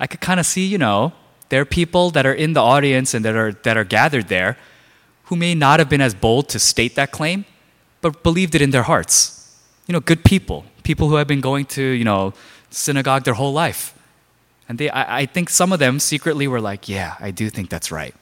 I 0.00 0.06
could 0.06 0.20
kind 0.20 0.38
of 0.38 0.46
see, 0.46 0.66
you 0.66 0.78
know, 0.78 1.12
there 1.48 1.62
are 1.62 1.64
people 1.64 2.10
that 2.10 2.26
are 2.26 2.32
in 2.32 2.52
the 2.52 2.60
audience 2.60 3.14
and 3.14 3.24
that 3.24 3.34
are, 3.34 3.52
that 3.52 3.76
are 3.76 3.84
gathered 3.84 4.28
there 4.28 4.56
who 5.24 5.36
may 5.36 5.54
not 5.54 5.78
have 5.78 5.88
been 5.88 6.00
as 6.00 6.14
bold 6.14 6.48
to 6.50 6.58
state 6.58 6.94
that 6.94 7.10
claim, 7.10 7.44
but 8.00 8.22
believed 8.22 8.54
it 8.54 8.62
in 8.62 8.70
their 8.70 8.84
hearts. 8.84 9.34
You 9.86 9.92
know, 9.92 10.00
good 10.00 10.24
people, 10.24 10.64
people 10.82 11.08
who 11.08 11.16
have 11.16 11.26
been 11.26 11.40
going 11.40 11.66
to, 11.66 11.82
you 11.82 12.04
know, 12.04 12.34
synagogue 12.70 13.24
their 13.24 13.34
whole 13.34 13.52
life. 13.52 13.94
And 14.68 14.78
they, 14.78 14.90
I, 14.90 15.20
I 15.20 15.26
think 15.26 15.48
some 15.48 15.72
of 15.72 15.78
them 15.78 15.98
secretly 15.98 16.46
were 16.46 16.60
like, 16.60 16.88
yeah, 16.88 17.16
I 17.20 17.30
do 17.30 17.48
think 17.50 17.70
that's 17.70 17.90
right. 17.90 18.14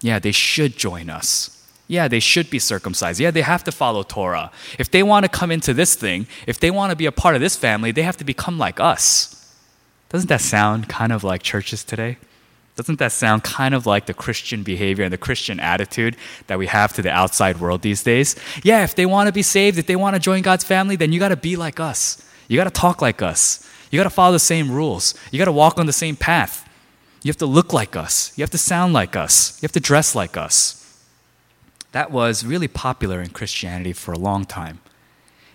Yeah, 0.00 0.18
they 0.18 0.32
should 0.32 0.76
join 0.76 1.10
us 1.10 1.58
yeah, 1.88 2.06
they 2.06 2.20
should 2.20 2.50
be 2.50 2.58
circumcised. 2.58 3.18
Yeah, 3.18 3.30
they 3.30 3.40
have 3.40 3.64
to 3.64 3.72
follow 3.72 4.02
Torah. 4.02 4.52
If 4.78 4.90
they 4.90 5.02
want 5.02 5.24
to 5.24 5.28
come 5.28 5.50
into 5.50 5.72
this 5.72 5.94
thing, 5.94 6.26
if 6.46 6.60
they 6.60 6.70
want 6.70 6.90
to 6.90 6.96
be 6.96 7.06
a 7.06 7.12
part 7.12 7.34
of 7.34 7.40
this 7.40 7.56
family, 7.56 7.92
they 7.92 8.02
have 8.02 8.18
to 8.18 8.24
become 8.24 8.58
like 8.58 8.78
us. 8.78 9.34
Doesn't 10.10 10.28
that 10.28 10.42
sound 10.42 10.88
kind 10.88 11.12
of 11.12 11.24
like 11.24 11.42
churches 11.42 11.82
today? 11.82 12.18
Doesn't 12.78 13.00
that 13.00 13.12
sound 13.12 13.42
kind 13.42 13.74
of 13.74 13.86
like 13.86 14.06
the 14.06 14.14
Christian 14.14 14.62
behavior 14.62 15.04
and 15.04 15.12
the 15.12 15.18
Christian 15.18 15.58
attitude 15.58 16.16
that 16.46 16.58
we 16.58 16.66
have 16.68 16.92
to 16.94 17.02
the 17.02 17.10
outside 17.10 17.60
world 17.60 17.82
these 17.82 18.02
days? 18.04 18.36
Yeah, 18.62 18.84
if 18.84 18.94
they 18.94 19.04
want 19.04 19.26
to 19.26 19.32
be 19.32 19.42
saved, 19.42 19.78
if 19.78 19.86
they 19.86 19.96
want 19.96 20.14
to 20.14 20.20
join 20.20 20.42
God's 20.42 20.64
family, 20.64 20.96
then 20.96 21.12
you 21.12 21.18
got 21.18 21.28
to 21.28 21.36
be 21.36 21.56
like 21.56 21.80
us. 21.80 22.24
You 22.46 22.56
got 22.56 22.64
to 22.64 22.70
talk 22.70 23.02
like 23.02 23.20
us. 23.20 23.68
You 23.90 23.98
got 23.98 24.04
to 24.04 24.10
follow 24.10 24.32
the 24.32 24.38
same 24.38 24.70
rules. 24.70 25.14
You 25.30 25.38
got 25.38 25.46
to 25.46 25.52
walk 25.52 25.78
on 25.78 25.86
the 25.86 25.92
same 25.92 26.16
path. 26.16 26.68
You 27.22 27.30
have 27.30 27.36
to 27.38 27.46
look 27.46 27.72
like 27.72 27.96
us. 27.96 28.32
You 28.38 28.42
have 28.42 28.50
to 28.50 28.58
sound 28.58 28.92
like 28.92 29.16
us. 29.16 29.60
You 29.60 29.66
have 29.66 29.72
to 29.72 29.80
dress 29.80 30.14
like 30.14 30.36
us 30.36 30.78
that 31.92 32.10
was 32.10 32.44
really 32.44 32.68
popular 32.68 33.20
in 33.20 33.30
Christianity 33.30 33.92
for 33.92 34.12
a 34.12 34.18
long 34.18 34.44
time. 34.44 34.78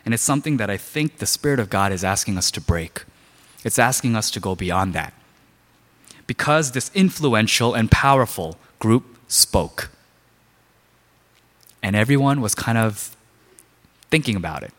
And 0.03 0.13
it's 0.13 0.23
something 0.23 0.57
that 0.57 0.69
I 0.69 0.77
think 0.77 1.17
the 1.17 1.25
Spirit 1.25 1.59
of 1.59 1.69
God 1.69 1.91
is 1.91 2.03
asking 2.03 2.37
us 2.37 2.51
to 2.51 2.61
break. 2.61 3.03
It's 3.63 3.79
asking 3.79 4.15
us 4.15 4.29
to 4.31 4.39
go 4.39 4.55
beyond 4.55 4.93
that. 4.93 5.13
Because 6.27 6.71
this 6.71 6.91
influential 6.93 7.73
and 7.73 7.91
powerful 7.91 8.57
group 8.79 9.17
spoke. 9.27 9.89
And 11.81 11.95
everyone 11.95 12.41
was 12.41 12.55
kind 12.55 12.77
of 12.77 13.15
thinking 14.09 14.35
about 14.35 14.63
it. 14.63 14.73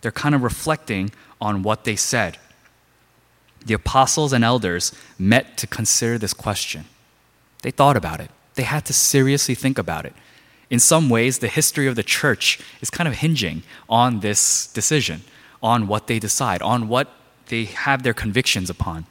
They're 0.00 0.12
kind 0.12 0.34
of 0.34 0.42
reflecting 0.42 1.10
on 1.40 1.62
what 1.62 1.84
they 1.84 1.96
said. 1.96 2.38
The 3.66 3.74
apostles 3.74 4.32
and 4.32 4.44
elders 4.44 4.92
met 5.18 5.56
to 5.58 5.66
consider 5.66 6.18
this 6.18 6.32
question. 6.32 6.84
They 7.62 7.70
thought 7.70 7.96
about 7.96 8.20
it. 8.20 8.30
They 8.54 8.62
had 8.62 8.84
to 8.86 8.92
seriously 8.92 9.54
think 9.54 9.78
about 9.78 10.06
it 10.06 10.14
in 10.70 10.78
some 10.78 11.10
ways, 11.10 11.40
the 11.40 11.48
history 11.48 11.88
of 11.88 11.96
the 11.96 12.04
church 12.04 12.60
is 12.80 12.90
kind 12.90 13.08
of 13.08 13.14
hinging 13.14 13.64
on 13.88 14.20
this 14.20 14.68
decision, 14.68 15.22
on 15.62 15.88
what 15.88 16.06
they 16.06 16.20
decide, 16.20 16.62
on 16.62 16.88
what 16.88 17.10
they 17.46 17.64
have 17.64 18.04
their 18.04 18.14
convictions 18.14 18.70
upon. 18.70 19.04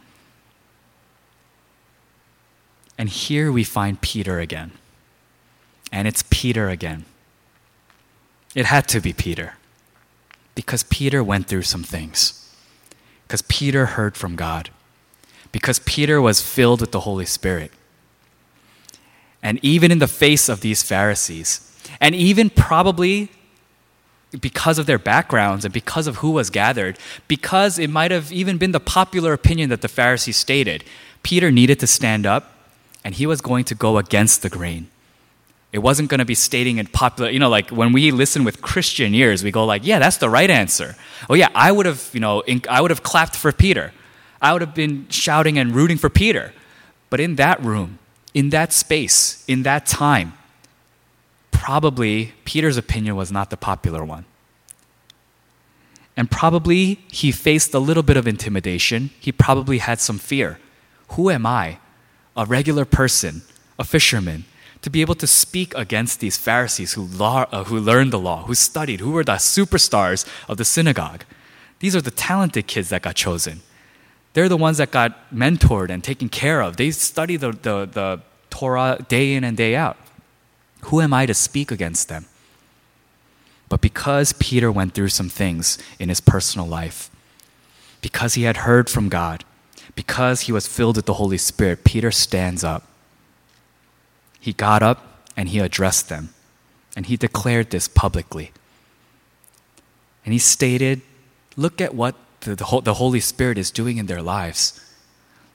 And 3.00 3.08
here 3.08 3.50
we 3.50 3.63
find 3.63 4.01
Peter 4.01 4.39
again. 4.39 4.72
And 5.89 6.06
it's 6.06 6.25
Peter 6.29 6.68
again. 6.68 7.06
It 8.53 8.65
had 8.65 8.89
to 8.89 9.00
be 9.00 9.13
Peter. 9.13 9.53
Because 10.53 10.84
Peter 10.84 11.24
went 11.24 11.48
through 11.48 11.62
some 11.62 11.84
things. 11.84 12.53
Because 13.25 13.41
Peter 13.44 13.86
heard 13.86 14.18
from 14.18 14.36
God. 14.36 14.70
Because 15.53 15.79
Peter 15.79 16.22
was 16.22 16.41
filled 16.41 16.82
with 16.82 16.91
the 16.91 17.00
Holy 17.00 17.25
Spirit. 17.25 17.72
And 19.41 19.60
even 19.63 19.91
in 19.91 20.00
the 20.00 20.08
face 20.08 20.50
of 20.50 20.60
these 20.60 20.84
Pharisees, 20.84 21.65
and 22.01 22.13
even 22.13 22.50
probably 22.50 23.32
because 24.41 24.77
of 24.77 24.88
their 24.88 25.00
backgrounds 25.00 25.63
and 25.63 25.74
because 25.74 26.06
of 26.06 26.18
who 26.18 26.32
was 26.32 26.50
gathered, 26.50 27.00
because 27.29 27.79
it 27.79 27.89
might 27.89 28.12
have 28.12 28.29
even 28.34 28.58
been 28.58 28.74
the 28.74 28.79
popular 28.82 29.32
opinion 29.32 29.70
that 29.70 29.82
the 29.82 29.88
Pharisees 29.88 30.36
stated, 30.36 30.84
Peter 31.24 31.50
needed 31.50 31.79
to 31.79 31.88
stand 31.88 32.25
up 32.25 32.59
and 33.03 33.15
he 33.15 33.25
was 33.25 33.41
going 33.41 33.63
to 33.65 33.75
go 33.75 33.98
against 33.98 34.41
the 34.41 34.50
grain. 34.50 34.89
It 35.72 35.79
wasn't 35.79 36.10
going 36.10 36.20
to 36.20 36.25
be 36.25 36.36
stating 36.36 36.77
in 36.77 36.88
popular, 36.88 37.29
you 37.29 37.39
know, 37.39 37.50
like 37.50 37.70
when 37.70 37.91
we 37.94 38.12
listen 38.12 38.44
with 38.44 38.62
Christian 38.62 39.13
ears, 39.13 39.44
we 39.44 39.51
go 39.51 39.65
like, 39.65 39.86
yeah, 39.86 40.00
that's 40.00 40.18
the 40.18 40.29
right 40.29 40.50
answer. 40.50 40.96
Oh 41.29 41.36
yeah, 41.36 41.50
I 41.53 41.72
would 41.72 41.86
have, 41.86 42.10
you 42.13 42.20
know, 42.20 42.44
I 42.68 42.82
would 42.82 42.89
have 42.91 43.03
clapped 43.03 43.36
for 43.36 43.51
Peter. 43.51 43.94
I 44.41 44.53
would 44.53 44.62
have 44.62 44.74
been 44.74 45.08
shouting 45.10 45.60
and 45.60 45.75
rooting 45.75 45.98
for 45.98 46.10
Peter. 46.10 46.53
But 47.10 47.20
in 47.20 47.36
that 47.36 47.63
room, 47.63 48.00
in 48.34 48.50
that 48.50 48.74
space, 48.74 49.44
in 49.48 49.63
that 49.63 49.86
time, 49.86 50.34
probably 51.51 52.34
Peter's 52.46 52.77
opinion 52.77 53.15
was 53.15 53.32
not 53.32 53.50
the 53.50 53.58
popular 53.58 54.03
one. 54.03 54.25
And 56.18 56.29
probably 56.29 57.00
he 57.10 57.32
faced 57.32 57.74
a 57.74 57.79
little 57.79 58.03
bit 58.03 58.18
of 58.18 58.27
intimidation. 58.27 59.12
He 59.20 59.32
probably 59.32 59.77
had 59.77 60.00
some 60.00 60.18
fear. 60.18 60.60
Who 61.10 61.29
am 61.29 61.46
I, 61.46 61.77
a 62.39 62.46
regular 62.46 62.86
person, 62.86 63.41
a 63.77 63.84
fisherman, 63.84 64.46
to 64.81 64.89
be 64.89 65.01
able 65.01 65.13
to 65.15 65.27
speak 65.27 65.75
against 65.75 66.22
these 66.22 66.38
Pharisees 66.38 66.93
who, 66.93 67.03
law, 67.03 67.46
uh, 67.51 67.65
who 67.65 67.77
learned 67.77 68.13
the 68.13 68.19
law, 68.19 68.46
who 68.46 68.55
studied, 68.55 69.01
who 69.01 69.12
were 69.12 69.25
the 69.25 69.34
superstars 69.34 70.25
of 70.48 70.55
the 70.55 70.63
synagogue? 70.63 71.25
These 71.79 71.98
are 71.98 72.01
the 72.01 72.12
talented 72.12 72.65
kids 72.65 72.88
that 72.89 73.01
got 73.01 73.15
chosen. 73.15 73.60
They're 74.34 74.48
the 74.48 74.55
ones 74.55 74.77
that 74.77 74.89
got 74.89 75.29
mentored 75.36 75.89
and 75.89 76.01
taken 76.01 76.29
care 76.29 76.62
of. 76.62 76.77
They 76.77 76.91
study 76.91 77.36
the, 77.36 77.51
the, 77.51 77.86
the 77.86 78.22
Torah 78.50 79.05
day 79.10 79.34
in 79.34 79.43
and 79.43 79.58
day 79.58 79.75
out. 79.75 79.98
Who 80.84 81.01
am 81.01 81.13
I 81.13 81.25
to 81.25 81.34
speak 81.34 81.72
against 81.72 82.08
them? 82.08 82.25
But 83.67 83.81
because 83.81 84.31
Peter 84.39 84.72
went 84.72 84.93
through 84.93 85.10
some 85.10 85.27
things 85.27 85.77
in 86.00 86.08
his 86.08 86.22
personal 86.22 86.67
life, 86.67 87.12
because 88.01 88.36
he 88.36 88.43
had 88.43 88.58
heard 88.58 88.89
from 88.89 89.10
God, 89.10 89.43
because 90.00 90.44
he 90.44 90.53
was 90.53 90.65
filled 90.65 90.96
with 90.96 91.08
the 91.08 91.15
Holy 91.15 91.38
Spirit, 91.38 91.84
Peter 91.84 92.10
stands 92.10 92.63
up. 92.63 92.84
He 94.39 94.53
got 94.53 94.82
up 94.82 95.25
and 95.36 95.50
he 95.50 95.60
addressed 95.60 96.08
them, 96.08 96.29
and 96.96 97.08
he 97.08 97.18
declared 97.18 97.70
this 97.72 97.89
publicly. 97.89 98.53
And 100.24 100.32
he 100.32 100.39
stated, 100.39 101.01
Look 101.58 101.82
at 101.82 101.94
what 101.94 102.15
the, 102.39 102.56
the, 102.56 102.94
Holy 102.94 103.20
Spirit 103.20 103.58
is 103.58 103.72
doing 103.72 103.98
in 103.98 104.06
their 104.06 104.22
lives. 104.22 104.79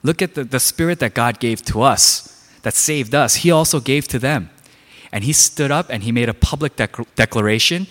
Look 0.03 0.21
at 0.21 0.35
the, 0.35 0.43
the 0.43 0.59
Spirit 0.59 0.99
that 0.99 1.15
God 1.15 1.39
gave 1.39 1.63
to 1.63 1.81
us, 1.81 2.47
that 2.61 2.75
saved 2.75 3.15
us, 3.15 3.37
He 3.37 3.49
also 3.49 3.79
gave 3.79 4.07
to 4.09 4.19
them. 4.19 4.51
And 5.11 5.23
he 5.23 5.33
stood 5.33 5.71
up 5.71 5.87
and 5.89 6.03
he 6.03 6.11
made 6.11 6.29
a 6.29 6.35
public 6.35 6.75
dec- 6.75 7.07
declaration 7.15 7.87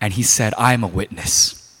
and 0.00 0.14
he 0.14 0.24
said, 0.24 0.52
I 0.58 0.72
am 0.72 0.82
a 0.82 0.88
witness. 0.88 1.78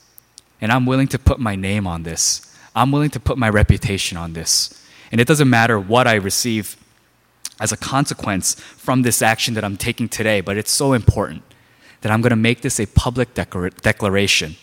And 0.60 0.70
I'm 0.70 0.86
willing 0.86 1.08
to 1.08 1.18
put 1.18 1.40
my 1.40 1.56
name 1.56 1.88
on 1.88 2.04
this. 2.04 2.46
I'm 2.76 2.92
willing 2.92 3.10
to 3.10 3.20
put 3.20 3.38
my 3.38 3.48
reputation 3.48 4.18
on 4.18 4.34
this. 4.34 4.82
And 5.10 5.20
it 5.20 5.26
doesn't 5.26 5.48
matter 5.48 5.80
what 5.80 6.06
I 6.06 6.14
receive 6.14 6.76
as 7.58 7.72
a 7.72 7.76
consequence 7.76 8.54
from 8.54 9.02
this 9.02 9.22
action 9.22 9.54
that 9.54 9.64
I'm 9.64 9.78
taking 9.78 10.08
today, 10.08 10.42
but 10.42 10.58
it's 10.58 10.70
so 10.70 10.92
important 10.92 11.42
that 12.02 12.12
I'm 12.12 12.20
going 12.20 12.30
to 12.30 12.36
make 12.36 12.60
this 12.60 12.78
a 12.78 12.86
public 12.86 13.32
declar- 13.34 13.70
declaration, 13.70 14.56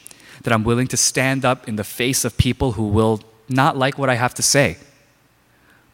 that 0.43 0.53
I'm 0.53 0.63
willing 0.63 0.87
to 0.87 0.97
stand 0.97 1.43
up 1.43 1.67
in 1.67 1.75
the 1.75 1.83
face 1.83 2.23
of 2.23 2.37
people 2.37 2.73
who 2.73 2.87
will 2.87 3.21
not 3.49 3.75
like 3.75 3.97
what 3.97 4.09
I 4.09 4.15
have 4.15 4.35
to 4.35 4.43
say. 4.43 4.77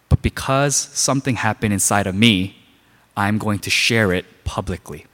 But 0.10 0.22
because 0.22 0.76
something 0.76 1.38
happened 1.38 1.72
inside 1.72 2.06
of 2.06 2.16
me, 2.16 2.58
I'm 3.16 3.38
going 3.38 3.60
to 3.60 3.70
share 3.70 4.12
it 4.12 4.26
publicly. 4.44 5.06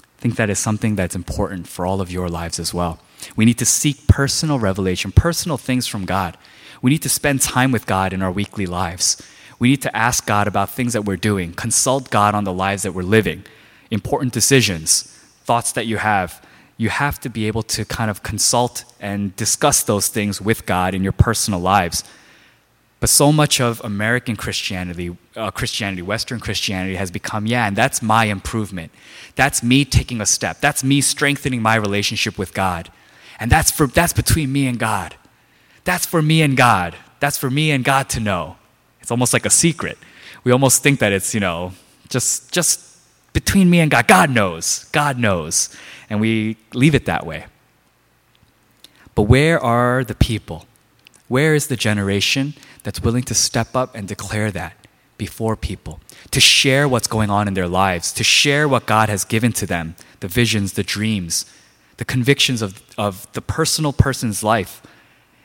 I 0.00 0.20
think 0.20 0.36
that 0.36 0.50
is 0.50 0.58
something 0.58 0.96
that's 0.96 1.14
important 1.14 1.68
for 1.68 1.86
all 1.86 2.00
of 2.00 2.10
your 2.10 2.28
lives 2.28 2.58
as 2.58 2.74
well. 2.74 2.98
We 3.34 3.44
need 3.44 3.58
to 3.58 3.64
seek 3.64 4.06
personal 4.06 4.58
revelation, 4.58 5.12
personal 5.12 5.58
things 5.58 5.86
from 5.86 6.04
God. 6.04 6.36
We 6.82 6.90
need 6.90 7.02
to 7.02 7.08
spend 7.08 7.40
time 7.40 7.72
with 7.72 7.86
God 7.86 8.12
in 8.12 8.22
our 8.22 8.30
weekly 8.30 8.66
lives. 8.66 9.20
We 9.58 9.70
need 9.70 9.82
to 9.82 9.96
ask 9.96 10.26
God 10.26 10.46
about 10.46 10.70
things 10.70 10.92
that 10.92 11.02
we're 11.02 11.16
doing, 11.16 11.52
consult 11.54 12.10
God 12.10 12.34
on 12.34 12.44
the 12.44 12.52
lives 12.52 12.82
that 12.82 12.92
we're 12.92 13.02
living, 13.02 13.44
important 13.90 14.32
decisions, 14.32 15.02
thoughts 15.44 15.72
that 15.72 15.86
you 15.86 15.96
have. 15.96 16.44
You 16.76 16.90
have 16.90 17.18
to 17.20 17.30
be 17.30 17.46
able 17.46 17.62
to 17.62 17.84
kind 17.86 18.10
of 18.10 18.22
consult 18.22 18.84
and 19.00 19.34
discuss 19.34 19.82
those 19.82 20.08
things 20.08 20.40
with 20.40 20.66
God 20.66 20.94
in 20.94 21.02
your 21.02 21.12
personal 21.12 21.58
lives. 21.60 22.04
But 23.00 23.10
so 23.10 23.30
much 23.32 23.60
of 23.60 23.80
American 23.84 24.36
Christianity, 24.36 25.16
uh, 25.36 25.50
Christianity, 25.50 26.02
Western 26.02 26.40
Christianity 26.40 26.96
has 26.96 27.10
become, 27.10 27.46
yeah, 27.46 27.66
and 27.66 27.76
that's 27.76 28.02
my 28.02 28.24
improvement. 28.24 28.90
That's 29.36 29.62
me 29.62 29.84
taking 29.84 30.20
a 30.20 30.26
step. 30.26 30.60
That's 30.60 30.82
me 30.82 31.00
strengthening 31.00 31.62
my 31.62 31.76
relationship 31.76 32.38
with 32.38 32.54
God. 32.54 32.90
And 33.38 33.50
that's, 33.50 33.70
for, 33.70 33.86
that's 33.86 34.12
between 34.12 34.52
me 34.52 34.66
and 34.66 34.78
God. 34.78 35.14
That's 35.84 36.06
for 36.06 36.22
me 36.22 36.42
and 36.42 36.56
God. 36.56 36.96
That's 37.20 37.38
for 37.38 37.50
me 37.50 37.70
and 37.70 37.84
God 37.84 38.08
to 38.10 38.20
know. 38.20 38.56
It's 39.00 39.10
almost 39.10 39.32
like 39.32 39.46
a 39.46 39.50
secret. 39.50 39.98
We 40.44 40.52
almost 40.52 40.82
think 40.82 41.00
that 41.00 41.12
it's, 41.12 41.34
you 41.34 41.40
know, 41.40 41.72
just, 42.08 42.52
just 42.52 42.98
between 43.32 43.68
me 43.68 43.80
and 43.80 43.90
God. 43.90 44.08
God 44.08 44.30
knows. 44.30 44.84
God 44.92 45.18
knows. 45.18 45.74
And 46.08 46.20
we 46.20 46.56
leave 46.72 46.94
it 46.94 47.06
that 47.06 47.26
way. 47.26 47.46
But 49.14 49.22
where 49.22 49.60
are 49.60 50.04
the 50.04 50.14
people? 50.14 50.66
Where 51.28 51.54
is 51.54 51.66
the 51.66 51.76
generation 51.76 52.54
that's 52.82 53.02
willing 53.02 53.24
to 53.24 53.34
step 53.34 53.74
up 53.74 53.94
and 53.94 54.06
declare 54.06 54.50
that 54.52 54.74
before 55.18 55.56
people, 55.56 56.00
to 56.30 56.40
share 56.40 56.86
what's 56.86 57.06
going 57.06 57.30
on 57.30 57.48
in 57.48 57.54
their 57.54 57.68
lives, 57.68 58.12
to 58.12 58.22
share 58.24 58.68
what 58.68 58.86
God 58.86 59.08
has 59.08 59.24
given 59.24 59.52
to 59.54 59.66
them 59.66 59.96
the 60.20 60.28
visions, 60.28 60.74
the 60.74 60.82
dreams, 60.82 61.46
the 61.96 62.04
convictions 62.04 62.62
of, 62.62 62.82
of 62.98 63.30
the 63.32 63.40
personal 63.40 63.92
person's 63.92 64.42
life, 64.42 64.82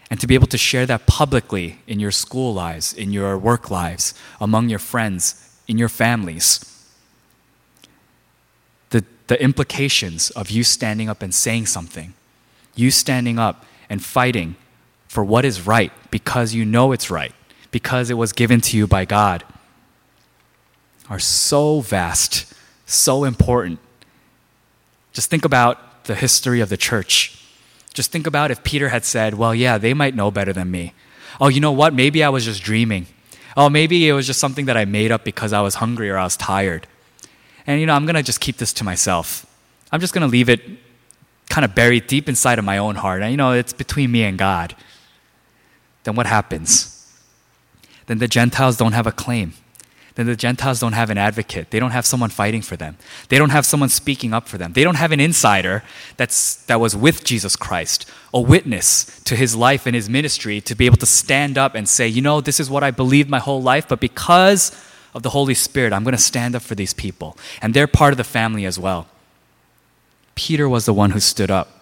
and 0.10 0.20
to 0.20 0.28
be 0.28 0.36
able 0.36 0.48
to 0.48 0.58
share 0.58 0.86
that 0.86 1.06
publicly 1.06 1.80
in 1.88 2.00
your 2.00 2.12
school 2.12 2.54
lives, 2.54 2.94
in 2.94 3.14
your 3.14 3.38
work 3.38 3.72
lives, 3.72 4.14
among 4.42 4.68
your 4.68 4.80
friends, 4.80 5.58
in 5.68 5.78
your 5.78 5.88
families. 5.88 6.68
The, 8.90 9.06
the 9.28 9.42
implications 9.42 10.30
of 10.32 10.50
you 10.50 10.66
standing 10.66 11.08
up 11.10 11.22
and 11.22 11.34
saying 11.34 11.68
something, 11.68 12.14
you 12.76 12.92
standing 12.92 13.40
up 13.40 13.66
and 13.90 14.04
fighting 14.04 14.58
for 15.08 15.24
what 15.24 15.46
is 15.46 15.66
right 15.66 15.94
because 16.12 16.54
you 16.54 16.66
know 16.66 16.92
it's 16.92 17.10
right, 17.10 17.34
because 17.72 18.10
it 18.10 18.16
was 18.16 18.34
given 18.34 18.60
to 18.62 18.76
you 18.76 18.88
by 18.88 19.06
God, 19.06 19.46
are 21.10 21.20
so 21.20 21.80
vast, 21.80 22.54
so 22.86 23.24
important. 23.24 23.80
Just 25.14 25.30
think 25.30 25.46
about 25.46 25.78
the 26.12 26.20
history 26.20 26.62
of 26.62 26.70
the 26.70 26.78
church. 26.78 27.38
Just 27.94 28.12
think 28.12 28.28
about 28.28 28.52
if 28.52 28.64
Peter 28.64 28.90
had 28.90 29.04
said, 29.06 29.34
Well, 29.34 29.54
yeah, 29.56 29.78
they 29.78 29.94
might 29.94 30.16
know 30.16 30.32
better 30.32 30.54
than 30.54 30.70
me. 30.72 30.94
Oh, 31.40 31.48
you 31.48 31.60
know 31.60 31.72
what? 31.72 31.94
Maybe 31.94 32.24
I 32.24 32.30
was 32.30 32.46
just 32.46 32.64
dreaming. 32.64 33.08
Oh, 33.58 33.70
maybe 33.70 34.08
it 34.08 34.14
was 34.14 34.28
just 34.28 34.40
something 34.40 34.66
that 34.66 34.78
I 34.78 34.86
made 34.86 35.12
up 35.12 35.24
because 35.24 35.52
I 35.54 35.62
was 35.62 35.76
hungry 35.76 36.10
or 36.10 36.18
I 36.18 36.24
was 36.24 36.38
tired. 36.38 36.88
And, 37.68 37.80
you 37.82 37.86
know, 37.86 37.94
I'm 37.94 38.06
going 38.06 38.16
to 38.16 38.24
just 38.24 38.40
keep 38.40 38.58
this 38.58 38.72
to 38.74 38.84
myself. 38.84 39.46
I'm 39.92 40.00
just 40.00 40.14
going 40.14 40.22
to 40.22 40.32
leave 40.32 40.50
it 40.50 40.62
kind 41.50 41.66
of 41.66 41.76
buried 41.76 42.08
deep 42.08 42.30
inside 42.30 42.60
of 42.60 42.66
my 42.66 42.78
own 42.78 42.96
heart. 42.96 43.22
And, 43.22 43.32
you 43.32 43.38
know, 43.38 43.52
it's 43.52 43.74
between 43.74 44.12
me 44.12 44.24
and 44.24 44.38
God 44.38 44.76
then 46.04 46.16
what 46.16 46.26
happens? 46.26 46.98
Then 48.08 48.18
the 48.18 48.28
Gentiles 48.28 48.78
don't 48.78 48.94
have 48.94 49.08
a 49.08 49.12
claim. 49.12 49.54
Then 50.16 50.26
the 50.26 50.36
Gentiles 50.36 50.80
don't 50.80 50.94
have 50.94 51.10
an 51.10 51.18
advocate. 51.18 51.72
They 51.72 51.80
don't 51.80 51.92
have 51.92 52.06
someone 52.06 52.30
fighting 52.30 52.62
for 52.62 52.76
them. 52.76 52.98
They 53.30 53.38
don't 53.38 53.50
have 53.52 53.66
someone 53.66 53.90
speaking 53.90 54.34
up 54.34 54.48
for 54.48 54.58
them. 54.58 54.74
They 54.74 54.84
don't 54.84 54.96
have 54.96 55.12
an 55.12 55.20
insider 55.20 55.84
that's, 56.18 56.56
that 56.66 56.80
was 56.80 56.96
with 56.96 57.24
Jesus 57.24 57.56
Christ, 57.56 58.10
a 58.34 58.42
witness 58.42 59.22
to 59.24 59.36
his 59.36 59.56
life 59.56 59.86
and 59.86 59.96
his 59.96 60.10
ministry 60.10 60.60
to 60.62 60.76
be 60.76 60.86
able 60.86 60.98
to 60.98 61.06
stand 61.06 61.58
up 61.58 61.76
and 61.76 61.88
say, 61.88 62.08
you 62.08 62.22
know, 62.22 62.42
this 62.42 62.60
is 62.60 62.70
what 62.70 62.84
I 62.84 62.92
believed 62.92 63.30
my 63.30 63.40
whole 63.40 63.62
life, 63.62 63.88
but 63.88 64.02
because 64.02 64.76
of 65.14 65.24
the 65.24 65.30
Holy 65.30 65.54
Spirit, 65.54 65.94
I'm 65.94 66.04
going 66.04 66.16
to 66.16 66.22
stand 66.22 66.56
up 66.56 66.62
for 66.62 66.76
these 66.76 66.94
people. 66.94 67.38
And 67.62 67.74
they're 67.74 67.88
part 67.88 68.14
of 68.14 68.18
the 68.18 68.24
family 68.24 68.66
as 68.66 68.78
well. 68.78 69.08
Peter 70.36 70.68
was 70.68 70.86
the 70.86 70.94
one 70.94 71.12
who 71.12 71.20
stood 71.20 71.52
up, 71.52 71.82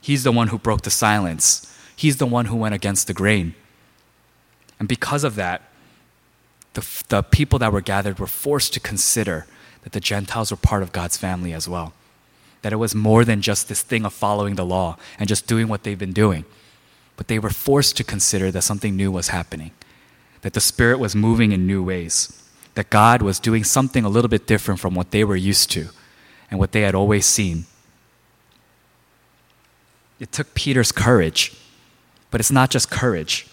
he's 0.00 0.24
the 0.24 0.32
one 0.32 0.48
who 0.48 0.58
broke 0.58 0.82
the 0.82 0.90
silence, 0.90 1.66
he's 1.96 2.16
the 2.16 2.26
one 2.26 2.46
who 2.46 2.56
went 2.56 2.74
against 2.74 3.06
the 3.06 3.14
grain. 3.14 3.54
And 4.78 4.88
because 4.88 5.24
of 5.24 5.34
that, 5.36 5.62
the, 6.74 6.86
the 7.08 7.22
people 7.22 7.58
that 7.58 7.72
were 7.72 7.80
gathered 7.80 8.18
were 8.18 8.26
forced 8.26 8.72
to 8.74 8.80
consider 8.80 9.46
that 9.82 9.92
the 9.92 10.00
Gentiles 10.00 10.50
were 10.50 10.56
part 10.56 10.82
of 10.82 10.92
God's 10.92 11.16
family 11.16 11.52
as 11.52 11.68
well. 11.68 11.92
That 12.62 12.72
it 12.72 12.76
was 12.76 12.94
more 12.94 13.24
than 13.24 13.40
just 13.40 13.68
this 13.68 13.82
thing 13.82 14.04
of 14.04 14.12
following 14.12 14.54
the 14.54 14.64
law 14.64 14.96
and 15.18 15.28
just 15.28 15.46
doing 15.46 15.68
what 15.68 15.82
they've 15.82 15.98
been 15.98 16.12
doing. 16.12 16.44
But 17.16 17.28
they 17.28 17.38
were 17.38 17.50
forced 17.50 17.96
to 17.96 18.04
consider 18.04 18.50
that 18.50 18.62
something 18.62 18.96
new 18.96 19.10
was 19.10 19.28
happening, 19.28 19.72
that 20.42 20.52
the 20.52 20.60
Spirit 20.60 20.98
was 20.98 21.16
moving 21.16 21.52
in 21.52 21.66
new 21.66 21.82
ways, 21.82 22.42
that 22.74 22.90
God 22.90 23.22
was 23.22 23.40
doing 23.40 23.64
something 23.64 24.04
a 24.04 24.08
little 24.08 24.28
bit 24.28 24.46
different 24.46 24.80
from 24.80 24.94
what 24.94 25.10
they 25.10 25.24
were 25.24 25.36
used 25.36 25.70
to 25.72 25.88
and 26.50 26.58
what 26.58 26.72
they 26.72 26.82
had 26.82 26.94
always 26.94 27.26
seen. 27.26 27.64
It 30.18 30.32
took 30.32 30.54
Peter's 30.54 30.92
courage, 30.92 31.56
but 32.30 32.40
it's 32.40 32.50
not 32.50 32.70
just 32.70 32.90
courage. 32.90 33.48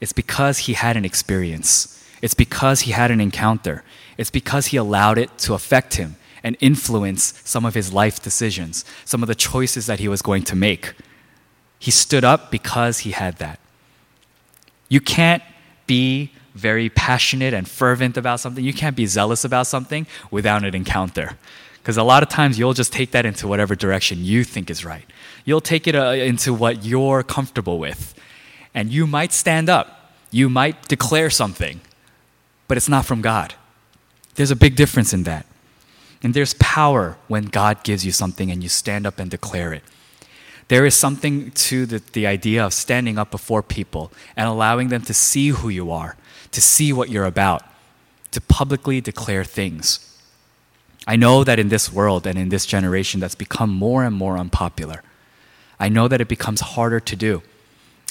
It's 0.00 0.12
because 0.12 0.58
he 0.58 0.74
had 0.74 0.96
an 0.96 1.04
experience. 1.04 1.95
It's 2.22 2.34
because 2.34 2.82
he 2.82 2.92
had 2.92 3.10
an 3.10 3.20
encounter. 3.20 3.84
It's 4.16 4.30
because 4.30 4.66
he 4.66 4.76
allowed 4.76 5.18
it 5.18 5.36
to 5.38 5.54
affect 5.54 5.94
him 5.94 6.16
and 6.42 6.56
influence 6.60 7.40
some 7.44 7.64
of 7.64 7.74
his 7.74 7.92
life 7.92 8.22
decisions, 8.22 8.84
some 9.04 9.22
of 9.22 9.26
the 9.26 9.34
choices 9.34 9.86
that 9.86 9.98
he 9.98 10.08
was 10.08 10.22
going 10.22 10.42
to 10.44 10.56
make. 10.56 10.94
He 11.78 11.90
stood 11.90 12.24
up 12.24 12.50
because 12.50 13.00
he 13.00 13.10
had 13.10 13.36
that. 13.38 13.58
You 14.88 15.00
can't 15.00 15.42
be 15.86 16.32
very 16.54 16.88
passionate 16.88 17.52
and 17.52 17.68
fervent 17.68 18.16
about 18.16 18.40
something, 18.40 18.64
you 18.64 18.72
can't 18.72 18.96
be 18.96 19.06
zealous 19.06 19.44
about 19.44 19.66
something 19.66 20.06
without 20.30 20.64
an 20.64 20.74
encounter. 20.74 21.36
Because 21.78 21.96
a 21.96 22.02
lot 22.02 22.22
of 22.22 22.28
times 22.28 22.58
you'll 22.58 22.72
just 22.72 22.92
take 22.92 23.12
that 23.12 23.26
into 23.26 23.46
whatever 23.46 23.76
direction 23.76 24.24
you 24.24 24.42
think 24.42 24.70
is 24.70 24.84
right. 24.84 25.04
You'll 25.44 25.60
take 25.60 25.86
it 25.86 25.94
uh, 25.94 26.12
into 26.12 26.52
what 26.52 26.84
you're 26.84 27.22
comfortable 27.22 27.78
with. 27.78 28.14
And 28.74 28.90
you 28.90 29.06
might 29.06 29.32
stand 29.32 29.68
up, 29.68 30.12
you 30.30 30.48
might 30.48 30.88
declare 30.88 31.30
something, 31.30 31.80
but 32.68 32.76
it's 32.76 32.88
not 32.88 33.06
from 33.06 33.22
God. 33.22 33.54
There's 34.34 34.50
a 34.50 34.56
big 34.56 34.76
difference 34.76 35.12
in 35.12 35.22
that. 35.24 35.46
And 36.22 36.34
there's 36.34 36.54
power 36.54 37.16
when 37.28 37.46
God 37.46 37.84
gives 37.84 38.04
you 38.04 38.12
something 38.12 38.50
and 38.50 38.62
you 38.62 38.68
stand 38.68 39.06
up 39.06 39.18
and 39.18 39.30
declare 39.30 39.72
it. 39.72 39.82
There 40.68 40.84
is 40.84 40.94
something 40.94 41.52
to 41.52 41.86
the, 41.86 42.02
the 42.12 42.26
idea 42.26 42.64
of 42.64 42.74
standing 42.74 43.18
up 43.18 43.30
before 43.30 43.62
people 43.62 44.12
and 44.36 44.48
allowing 44.48 44.88
them 44.88 45.02
to 45.02 45.14
see 45.14 45.48
who 45.48 45.68
you 45.68 45.90
are, 45.90 46.16
to 46.50 46.60
see 46.60 46.92
what 46.92 47.08
you're 47.08 47.24
about, 47.24 47.62
to 48.32 48.40
publicly 48.40 49.00
declare 49.00 49.44
things. 49.44 50.18
I 51.06 51.14
know 51.14 51.44
that 51.44 51.60
in 51.60 51.68
this 51.68 51.92
world 51.92 52.26
and 52.26 52.36
in 52.36 52.48
this 52.48 52.66
generation 52.66 53.20
that's 53.20 53.36
become 53.36 53.70
more 53.70 54.04
and 54.04 54.14
more 54.14 54.36
unpopular. 54.36 55.02
I 55.78 55.88
know 55.88 56.08
that 56.08 56.20
it 56.20 56.28
becomes 56.28 56.60
harder 56.60 56.98
to 56.98 57.16
do 57.16 57.42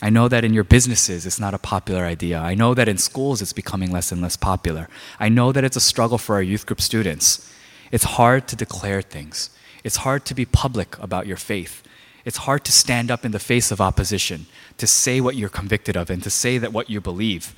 I 0.02 0.10
know 0.10 0.28
that 0.28 0.44
in 0.44 0.54
your 0.54 0.64
businesses 0.64 1.26
it's 1.26 1.40
not 1.40 1.54
a 1.54 1.60
popular 1.60 2.04
idea. 2.04 2.40
I 2.40 2.54
know 2.54 2.74
that 2.74 2.90
in 2.90 2.98
schools 2.98 3.42
it's 3.42 3.54
becoming 3.54 3.92
less 3.92 4.12
and 4.12 4.22
less 4.22 4.36
popular. 4.36 4.90
I 5.20 5.30
know 5.30 5.52
that 5.52 5.64
it's 5.64 5.78
a 5.78 5.82
struggle 5.82 6.18
for 6.18 6.36
our 6.36 6.42
youth 6.42 6.66
group 6.66 6.82
students. 6.82 7.52
It's 7.92 8.04
hard 8.04 8.48
to 8.50 8.56
declare 8.56 9.02
things. 9.02 9.50
It's 9.84 9.98
hard 9.98 10.26
to 10.26 10.34
be 10.34 10.46
public 10.46 10.98
about 11.00 11.28
your 11.28 11.38
faith. 11.38 11.82
It's 12.26 12.38
hard 12.38 12.66
to 12.66 12.72
stand 12.72 13.12
up 13.12 13.24
in 13.24 13.32
the 13.32 13.40
face 13.40 13.72
of 13.72 13.80
opposition, 13.80 14.48
to 14.78 14.88
say 14.88 15.22
what 15.22 15.36
you're 15.36 15.48
convicted 15.48 15.96
of, 15.96 16.10
and 16.10 16.24
to 16.24 16.30
say 16.32 16.58
that 16.58 16.74
what 16.74 16.90
you 16.90 17.00
believe. 17.00 17.58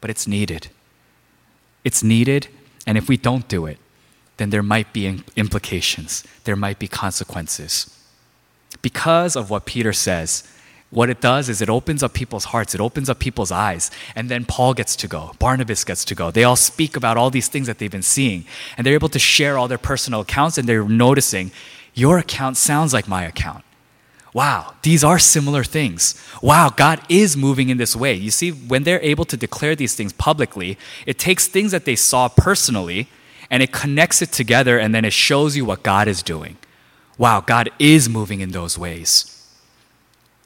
But 0.00 0.10
it's 0.10 0.26
needed. 0.26 0.68
It's 1.84 2.02
needed, 2.02 2.48
and 2.86 2.98
if 2.98 3.08
we 3.08 3.16
don't 3.16 3.46
do 3.46 3.66
it, 3.66 3.78
then 4.36 4.50
there 4.50 4.62
might 4.64 4.92
be 4.92 5.22
implications, 5.36 6.24
there 6.44 6.56
might 6.56 6.78
be 6.78 6.88
consequences. 6.88 7.96
Because 8.82 9.36
of 9.36 9.48
what 9.48 9.64
Peter 9.64 9.92
says, 9.92 10.42
what 10.90 11.10
it 11.10 11.20
does 11.20 11.48
is 11.48 11.60
it 11.60 11.68
opens 11.68 12.02
up 12.02 12.14
people's 12.14 12.46
hearts, 12.46 12.74
it 12.74 12.80
opens 12.80 13.10
up 13.10 13.18
people's 13.18 13.52
eyes. 13.52 13.90
And 14.14 14.30
then 14.30 14.46
Paul 14.46 14.72
gets 14.72 14.96
to 14.96 15.08
go, 15.08 15.32
Barnabas 15.38 15.84
gets 15.84 16.04
to 16.06 16.14
go. 16.14 16.30
They 16.30 16.44
all 16.44 16.56
speak 16.56 16.96
about 16.96 17.16
all 17.18 17.30
these 17.30 17.48
things 17.48 17.66
that 17.66 17.78
they've 17.78 17.90
been 17.90 18.02
seeing. 18.02 18.46
And 18.76 18.86
they're 18.86 18.94
able 18.94 19.10
to 19.10 19.18
share 19.18 19.58
all 19.58 19.68
their 19.68 19.76
personal 19.76 20.20
accounts, 20.20 20.56
and 20.56 20.68
they're 20.68 20.88
noticing, 20.88 21.52
your 21.92 22.18
account 22.18 22.56
sounds 22.56 22.94
like 22.94 23.06
my 23.06 23.24
account. 23.24 23.64
Wow, 24.32 24.74
these 24.82 25.02
are 25.04 25.18
similar 25.18 25.64
things. 25.64 26.14
Wow, 26.42 26.70
God 26.74 27.00
is 27.08 27.36
moving 27.36 27.70
in 27.70 27.76
this 27.76 27.96
way. 27.96 28.14
You 28.14 28.30
see, 28.30 28.50
when 28.50 28.84
they're 28.84 29.00
able 29.00 29.24
to 29.26 29.36
declare 29.36 29.74
these 29.74 29.94
things 29.94 30.12
publicly, 30.12 30.78
it 31.06 31.18
takes 31.18 31.48
things 31.48 31.72
that 31.72 31.86
they 31.86 31.96
saw 31.96 32.28
personally 32.28 33.08
and 33.50 33.62
it 33.62 33.72
connects 33.72 34.20
it 34.20 34.30
together, 34.30 34.78
and 34.78 34.94
then 34.94 35.06
it 35.06 35.12
shows 35.12 35.56
you 35.56 35.64
what 35.64 35.82
God 35.82 36.06
is 36.06 36.22
doing. 36.22 36.58
Wow, 37.16 37.40
God 37.40 37.70
is 37.78 38.06
moving 38.06 38.40
in 38.40 38.50
those 38.50 38.78
ways. 38.78 39.37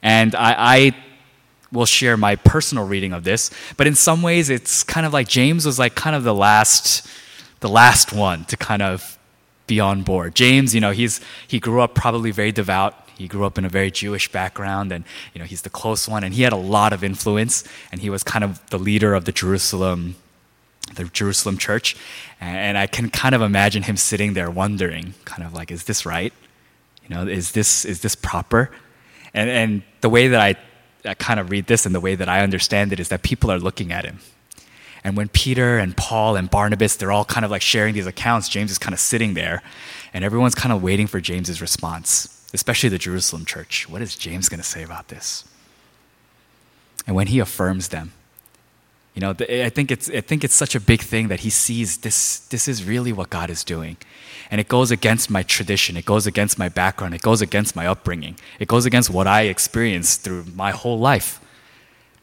And 0.03 0.35
I, 0.35 0.55
I 0.59 0.97
will 1.71 1.87
share 1.87 2.17
my 2.17 2.37
personal 2.37 2.87
reading 2.87 3.12
of 3.12 3.25
this, 3.25 3.51
but 3.77 3.87
in 3.87 3.95
some 3.95 4.23
ways 4.23 4.51
it's 4.51 4.83
kind 4.83 5.07
of 5.07 5.12
like 5.12 5.29
James 5.29 5.65
was 5.65 5.79
like 5.79 5.95
kind 5.95 6.15
of 6.15 6.25
the 6.25 6.35
last 6.35 7.07
the 7.61 7.69
last 7.69 8.12
one 8.12 8.45
to 8.47 8.57
kind 8.57 8.83
of 8.83 9.19
be 9.67 9.79
on 9.79 10.03
board. 10.03 10.35
James, 10.35 10.75
you 10.75 10.81
know, 10.81 10.91
he's 10.91 11.21
he 11.47 11.59
grew 11.61 11.81
up 11.81 11.95
probably 11.95 12.31
very 12.31 12.53
devout. 12.53 12.95
He 13.17 13.29
grew 13.29 13.45
up 13.45 13.57
in 13.57 13.65
a 13.65 13.69
very 13.69 13.91
Jewish 13.91 14.31
background 14.31 14.91
and 14.91 15.05
you 15.33 15.38
know, 15.38 15.45
he's 15.45 15.62
the 15.62 15.71
close 15.71 16.09
one 16.09 16.25
and 16.25 16.35
he 16.35 16.43
had 16.43 16.53
a 16.53 16.57
lot 16.57 16.93
of 16.93 17.05
influence 17.05 17.65
and 17.91 18.01
he 18.01 18.11
was 18.11 18.23
kind 18.23 18.45
of 18.45 18.65
the 18.71 18.79
leader 18.79 19.15
of 19.15 19.25
the 19.25 19.33
Jerusalem 19.33 20.17
the 20.95 21.05
Jerusalem 21.05 21.59
church. 21.59 21.97
And 22.41 22.77
I 22.77 22.87
can 22.87 23.09
kind 23.09 23.35
of 23.35 23.43
imagine 23.43 23.85
him 23.85 23.97
sitting 23.97 24.35
there 24.35 24.51
wondering, 24.51 25.15
kind 25.25 25.45
of 25.45 25.55
like, 25.55 25.71
is 25.71 25.85
this 25.85 26.05
right? 26.05 26.33
You 27.07 27.15
know, 27.15 27.27
is 27.27 27.53
this 27.53 27.85
is 27.85 28.01
this 28.01 28.15
proper? 28.15 28.71
And, 29.35 29.51
and 29.51 29.83
the 30.01 30.11
way 30.11 30.29
that 30.29 30.40
I, 30.40 30.57
I 31.09 31.14
kind 31.14 31.40
of 31.40 31.51
read 31.51 31.66
this 31.66 31.87
and 31.87 31.95
the 31.95 32.01
way 32.01 32.14
that 32.14 32.29
I 32.29 32.42
understand 32.42 32.92
it 32.92 33.01
is 33.01 33.09
that 33.09 33.23
people 33.23 33.51
are 33.51 33.59
looking 33.59 33.92
at 33.92 34.05
him. 34.05 34.21
And 35.05 35.16
when 35.16 35.29
Peter 35.29 35.79
and 35.79 35.97
Paul 35.97 36.37
and 36.37 36.49
Barnabas, 36.49 36.97
they're 36.97 37.11
all 37.11 37.25
kind 37.25 37.45
of 37.45 37.51
like 37.51 37.62
sharing 37.62 37.95
these 37.95 38.07
accounts, 38.07 38.49
James 38.49 38.71
is 38.71 38.79
kind 38.79 38.95
of 38.95 39.01
sitting 39.01 39.35
there 39.35 39.62
and 40.14 40.25
everyone's 40.25 40.55
kind 40.55 40.73
of 40.73 40.83
waiting 40.83 41.07
for 41.07 41.21
James's 41.21 41.61
response, 41.61 42.49
especially 42.53 42.88
the 42.88 42.99
Jerusalem 42.99 43.45
church. 43.45 43.88
What 43.88 44.03
is 44.03 44.14
James 44.16 44.49
going 44.49 44.61
to 44.61 44.66
say 44.66 44.83
about 44.83 45.09
this? 45.09 45.45
And 47.07 47.16
when 47.16 47.29
he 47.29 47.38
affirms 47.40 47.88
them, 47.88 48.12
you 49.14 49.21
know, 49.21 49.31
I 49.40 49.68
think 49.68 49.90
it's 49.90 50.09
I 50.09 50.23
think 50.23 50.42
it's 50.42 50.55
such 50.55 50.75
a 50.75 50.81
big 50.81 51.03
thing 51.03 51.29
that 51.29 51.40
he 51.40 51.51
sees 51.51 51.99
this 51.99 52.38
this 52.49 52.66
is 52.66 52.85
really 52.85 53.12
what 53.12 53.29
God 53.29 53.51
is 53.51 53.62
doing. 53.62 53.99
And 54.50 54.61
it 54.61 54.68
goes 54.68 54.90
against 54.90 55.31
my 55.31 55.42
tradition, 55.42 55.96
it 55.96 56.05
goes 56.05 56.26
against 56.26 56.59
my 56.59 56.68
background, 56.68 57.14
it 57.14 57.22
goes 57.22 57.40
against 57.40 57.74
my 57.76 57.87
upbringing. 57.87 58.37
It 58.59 58.68
goes 58.68 58.87
against 58.87 59.11
what 59.11 59.26
I 59.26 59.42
experienced 59.42 60.22
through 60.22 60.44
my 60.55 60.70
whole 60.70 60.98
life. 60.98 61.40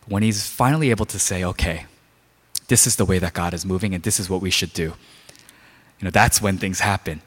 When 0.08 0.23
he's 0.23 0.47
finally 0.47 0.89
able 0.89 1.05
to 1.05 1.19
say, 1.19 1.43
"Okay, 1.43 1.86
this 2.67 2.88
is 2.88 2.95
the 2.95 3.05
way 3.05 3.19
that 3.19 3.34
God 3.34 3.53
is 3.53 3.65
moving 3.65 3.93
and 3.93 4.03
this 4.03 4.19
is 4.19 4.29
what 4.29 4.41
we 4.41 4.49
should 4.49 4.73
do." 4.73 4.93
You 5.99 6.05
know, 6.05 6.12
that's 6.12 6.41
when 6.41 6.58
things 6.58 6.79
happen. 6.79 7.21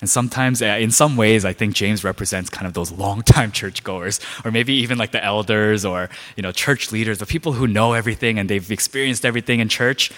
And 0.00 0.10
sometimes, 0.10 0.60
uh, 0.60 0.66
in 0.78 0.90
some 0.90 1.16
ways, 1.16 1.44
I 1.44 1.54
think 1.54 1.74
James 1.74 2.04
represents 2.04 2.50
kind 2.50 2.66
of 2.66 2.74
those 2.74 2.92
longtime 2.92 3.50
churchgoers, 3.52 4.20
or 4.44 4.50
maybe 4.50 4.74
even 4.74 4.98
like 4.98 5.12
the 5.12 5.24
elders 5.24 5.84
or 5.84 6.10
you 6.36 6.42
know 6.42 6.52
church 6.52 6.92
leaders, 6.92 7.18
the 7.18 7.26
people 7.26 7.52
who 7.52 7.66
know 7.66 7.94
everything 7.94 8.38
and 8.38 8.50
they've 8.50 8.70
experienced 8.70 9.24
everything 9.24 9.60
in 9.60 9.68
church, 9.68 10.10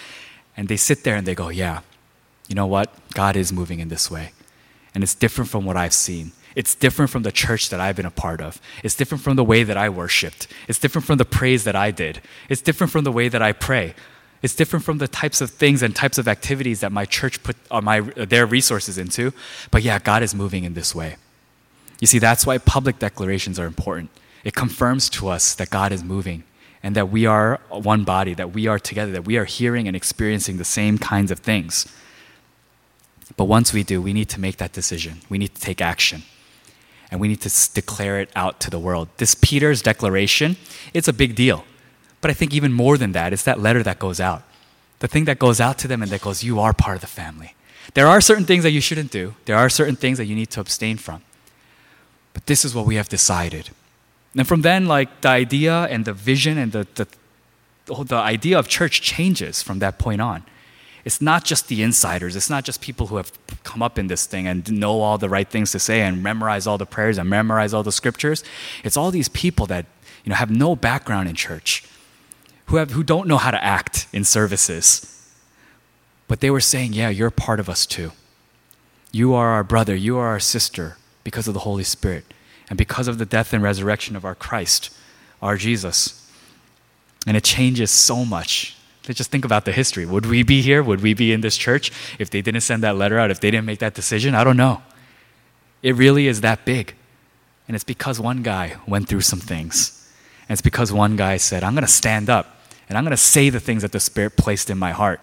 and 0.57 0.69
they 0.69 0.77
sit 0.77 1.05
there 1.05 1.15
and 1.15 1.27
they 1.27 1.35
go, 1.35 1.49
"Yeah, 1.49 1.81
you 2.49 2.55
know 2.55 2.67
what? 2.67 2.93
God 3.15 3.37
is 3.37 3.53
moving 3.53 3.79
in 3.79 3.89
this 3.89 4.11
way, 4.11 4.33
and 4.95 5.05
it's 5.05 5.15
different 5.15 5.51
from 5.51 5.65
what 5.65 5.77
I've 5.77 5.95
seen. 5.95 6.33
It's 6.57 6.75
different 6.75 7.11
from 7.11 7.23
the 7.23 7.31
church 7.31 7.69
that 7.69 7.79
I've 7.79 7.95
been 7.95 8.07
a 8.07 8.11
part 8.11 8.41
of. 8.41 8.61
It's 8.83 8.97
different 8.97 9.23
from 9.23 9.37
the 9.37 9.45
way 9.45 9.63
that 9.63 9.77
I 9.77 9.89
worshipped. 9.89 10.49
It's 10.67 10.79
different 10.79 11.07
from 11.07 11.19
the 11.19 11.25
praise 11.25 11.65
that 11.65 11.77
I 11.77 11.91
did. 11.93 12.21
It's 12.49 12.63
different 12.63 12.91
from 12.91 13.05
the 13.05 13.13
way 13.13 13.29
that 13.29 13.43
I 13.43 13.53
pray." 13.53 13.95
It's 14.41 14.55
different 14.55 14.85
from 14.85 14.99
the 14.99 15.09
types 15.09 15.41
of 15.41 15.51
things 15.51 15.83
and 15.83 15.95
types 15.95 16.17
of 16.17 16.29
activities 16.29 16.81
that 16.81 16.93
my 16.93 17.05
church 17.05 17.43
put 17.43 17.57
uh, 17.71 17.81
my, 17.81 18.01
their 18.01 18.47
resources 18.47 18.97
into. 18.97 19.33
But 19.71 19.83
yeah, 19.83 19.99
God 19.99 20.23
is 20.23 20.35
moving 20.35 20.65
in 20.65 20.75
this 20.75 20.95
way. 20.95 21.17
You 22.01 22.07
see, 22.07 22.21
that's 22.21 22.47
why 22.47 22.59
public 22.59 23.01
declarations 23.01 23.59
are 23.59 23.67
important. 23.67 24.11
It 24.45 24.55
confirms 24.55 25.11
to 25.11 25.29
us 25.29 25.55
that 25.57 25.71
God 25.71 25.91
is 25.91 26.05
moving 26.05 26.45
and 26.83 26.95
that 26.95 27.11
we 27.11 27.27
are 27.27 27.59
one 27.69 28.05
body, 28.05 28.35
that 28.35 28.53
we 28.53 28.69
are 28.69 28.79
together, 28.79 29.11
that 29.13 29.25
we 29.25 29.37
are 29.37 29.45
hearing 29.45 29.89
and 29.89 29.97
experiencing 29.97 30.59
the 30.59 30.65
same 30.65 30.99
kinds 30.99 31.33
of 31.33 31.41
things. 31.41 31.93
But 33.37 33.45
once 33.45 33.73
we 33.73 33.83
do, 33.83 34.01
we 34.01 34.13
need 34.13 34.29
to 34.31 34.41
make 34.41 34.57
that 34.57 34.73
decision. 34.73 35.21
We 35.29 35.39
need 35.39 35.55
to 35.55 35.61
take 35.61 35.81
action. 35.81 36.23
And 37.11 37.21
we 37.21 37.29
need 37.29 37.41
to 37.43 37.73
declare 37.73 38.21
it 38.21 38.31
out 38.35 38.61
to 38.61 38.71
the 38.71 38.79
world. 38.79 39.09
This 39.17 39.35
Peter's 39.35 39.83
declaration, 39.83 40.57
it's 40.93 41.09
a 41.09 41.13
big 41.13 41.35
deal. 41.35 41.65
But 42.21 42.31
I 42.31 42.35
think 42.35 42.53
even 42.53 42.73
more 42.73 42.99
than 42.99 43.13
that, 43.13 43.33
it's 43.33 43.45
that 43.45 43.61
letter 43.61 43.83
that 43.83 43.99
goes 43.99 44.21
out. 44.21 44.43
The 44.99 45.09
thing 45.09 45.25
that 45.27 45.39
goes 45.39 45.61
out 45.61 45.79
to 45.79 45.89
them 45.89 46.03
and 46.03 46.11
that 46.11 46.21
goes, 46.21 46.43
You 46.43 46.59
are 46.61 46.73
part 46.73 46.97
of 46.97 47.01
the 47.01 47.07
family. 47.07 47.55
There 47.95 48.07
are 48.07 48.21
certain 48.21 48.45
things 48.45 48.65
that 48.65 48.71
you 48.71 48.81
shouldn't 48.81 49.11
do, 49.11 49.35
there 49.45 49.57
are 49.57 49.69
certain 49.69 49.97
things 49.97 50.19
that 50.19 50.27
you 50.27 50.35
need 50.35 50.51
to 50.51 50.61
abstain 50.61 50.99
from. 50.99 51.23
But 52.35 52.47
this 52.47 52.65
is 52.65 52.75
what 52.75 52.87
we 52.87 52.97
have 52.97 53.09
decided. 53.09 53.71
And 54.37 54.47
from 54.47 54.63
then, 54.63 54.87
like 54.87 55.23
the 55.23 55.29
idea 55.29 55.85
and 55.85 56.05
the 56.05 56.13
vision 56.13 56.59
and 56.59 56.73
the, 56.73 56.87
the, 56.95 58.05
the 58.05 58.17
idea 58.17 58.59
of 58.59 58.69
church 58.69 59.01
changes 59.01 59.63
from 59.63 59.79
that 59.79 59.99
point 59.99 60.21
on. 60.21 60.45
It's 61.09 61.23
not 61.23 61.43
just 61.43 61.69
the 61.69 61.83
insiders. 61.83 62.37
It's 62.37 62.51
not 62.51 62.65
just 62.65 62.83
people 62.83 63.07
who 63.07 63.17
have 63.17 63.33
come 63.65 63.81
up 63.81 63.99
in 63.99 64.09
this 64.09 64.27
thing 64.27 64.47
and 64.47 64.71
know 64.71 65.01
all 65.01 65.17
the 65.17 65.31
right 65.31 65.49
things 65.49 65.73
to 65.73 65.79
say 65.79 66.03
and 66.03 66.23
memorize 66.23 66.67
all 66.67 66.77
the 66.77 66.85
prayers 66.85 67.17
and 67.17 67.31
memorize 67.31 67.73
all 67.73 67.83
the 67.83 67.93
scriptures. 67.93 68.45
It's 68.85 68.95
all 68.95 69.11
these 69.11 69.31
people 69.31 69.65
that 69.69 69.87
you 70.23 70.29
know, 70.29 70.37
have 70.37 70.51
no 70.51 70.77
background 70.77 71.27
in 71.27 71.35
church 71.35 71.83
who, 72.67 72.77
have, 72.77 72.91
who 72.91 73.03
don't 73.03 73.27
know 73.27 73.39
how 73.39 73.51
to 73.51 73.65
act 73.65 74.07
in 74.13 74.23
services. 74.23 75.33
But 76.27 76.41
they 76.41 76.51
were 76.51 76.61
saying, 76.61 76.93
Yeah, 76.93 77.09
you're 77.09 77.31
part 77.31 77.59
of 77.59 77.71
us 77.71 77.87
too. 77.87 78.13
You 79.11 79.33
are 79.33 79.49
our 79.49 79.65
brother, 79.65 79.97
you 79.97 80.19
are 80.19 80.27
our 80.27 80.41
sister 80.41 80.99
because 81.25 81.49
of 81.49 81.55
the 81.55 81.61
Holy 81.61 81.85
Spirit 81.85 82.27
and 82.69 82.77
because 82.77 83.09
of 83.09 83.17
the 83.17 83.25
death 83.25 83.55
and 83.55 83.63
resurrection 83.63 84.15
of 84.15 84.27
our 84.27 84.35
Christ, 84.35 84.95
our 85.41 85.57
Jesus. 85.57 86.31
And 87.27 87.35
it 87.35 87.45
changes 87.45 87.91
so 87.91 88.27
much. 88.27 88.78
Just 89.15 89.31
think 89.31 89.45
about 89.45 89.65
the 89.65 89.73
history. 89.73 90.07
Would 90.07 90.27
we 90.27 90.43
be 90.43 90.61
here? 90.61 90.83
Would 90.83 91.01
we 91.01 91.15
be 91.15 91.33
in 91.33 91.41
this 91.41 91.57
church 91.57 91.93
if 92.19 92.31
they 92.31 92.43
didn't 92.43 92.61
send 92.63 92.83
that 92.83 92.97
letter 92.97 93.19
out, 93.19 93.31
if 93.31 93.41
they 93.41 93.51
didn't 93.51 93.67
make 93.67 93.79
that 93.79 93.95
decision? 93.95 94.35
I 94.35 94.45
don't 94.45 94.57
know. 94.57 94.83
It 95.83 95.95
really 95.95 96.27
is 96.27 96.41
that 96.41 96.65
big. 96.65 96.95
And 97.67 97.75
it's 97.75 97.85
because 97.85 98.19
one 98.19 98.43
guy 98.43 98.77
went 98.87 99.09
through 99.09 99.21
some 99.21 99.41
things. 99.41 99.95
And 100.49 100.55
it's 100.55 100.63
because 100.63 100.93
one 100.93 101.17
guy 101.17 101.37
said, 101.37 101.63
I'm 101.63 101.75
going 101.75 101.85
to 101.85 101.93
stand 101.93 102.31
up 102.31 102.57
and 102.89 102.97
I'm 102.97 103.05
going 103.05 103.11
to 103.11 103.17
say 103.17 103.51
the 103.51 103.61
things 103.61 103.83
that 103.83 103.93
the 103.93 104.01
Spirit 104.01 104.37
placed 104.37 104.71
in 104.71 104.79
my 104.79 104.93
heart. 104.93 105.21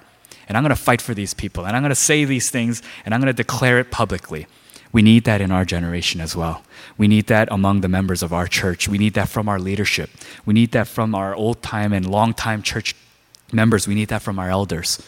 And 0.48 0.56
I'm 0.56 0.63
going 0.63 0.76
to 0.76 0.82
fight 0.82 1.02
for 1.02 1.15
these 1.15 1.34
people. 1.34 1.65
And 1.65 1.76
I'm 1.76 1.82
going 1.82 1.89
to 1.89 1.95
say 1.95 2.24
these 2.24 2.52
things 2.52 2.84
and 3.04 3.13
I'm 3.13 3.19
going 3.19 3.34
to 3.34 3.43
declare 3.43 3.80
it 3.80 3.89
publicly. 3.89 4.45
We 4.91 5.02
need 5.02 5.26
that 5.26 5.41
in 5.41 5.52
our 5.52 5.65
generation 5.65 6.21
as 6.21 6.36
well. 6.36 6.63
We 6.98 7.08
need 7.08 7.28
that 7.28 7.50
among 7.52 7.82
the 7.82 7.89
members 7.89 8.24
of 8.24 8.32
our 8.32 8.48
church. 8.48 8.88
We 8.88 8.98
need 8.98 9.15
that 9.15 9.28
from 9.28 9.50
our 9.50 9.60
leadership. 9.60 10.10
We 10.45 10.54
need 10.54 10.71
that 10.71 10.88
from 10.88 11.15
our 11.15 11.36
old 11.36 11.62
time 11.62 11.91
and 11.91 12.10
long 12.10 12.34
time 12.34 12.62
church 12.62 12.95
members. 13.56 13.88
We 13.88 13.96
need 13.96 14.10
that 14.10 14.22
from 14.22 14.38
our 14.38 14.50
elders 14.50 15.02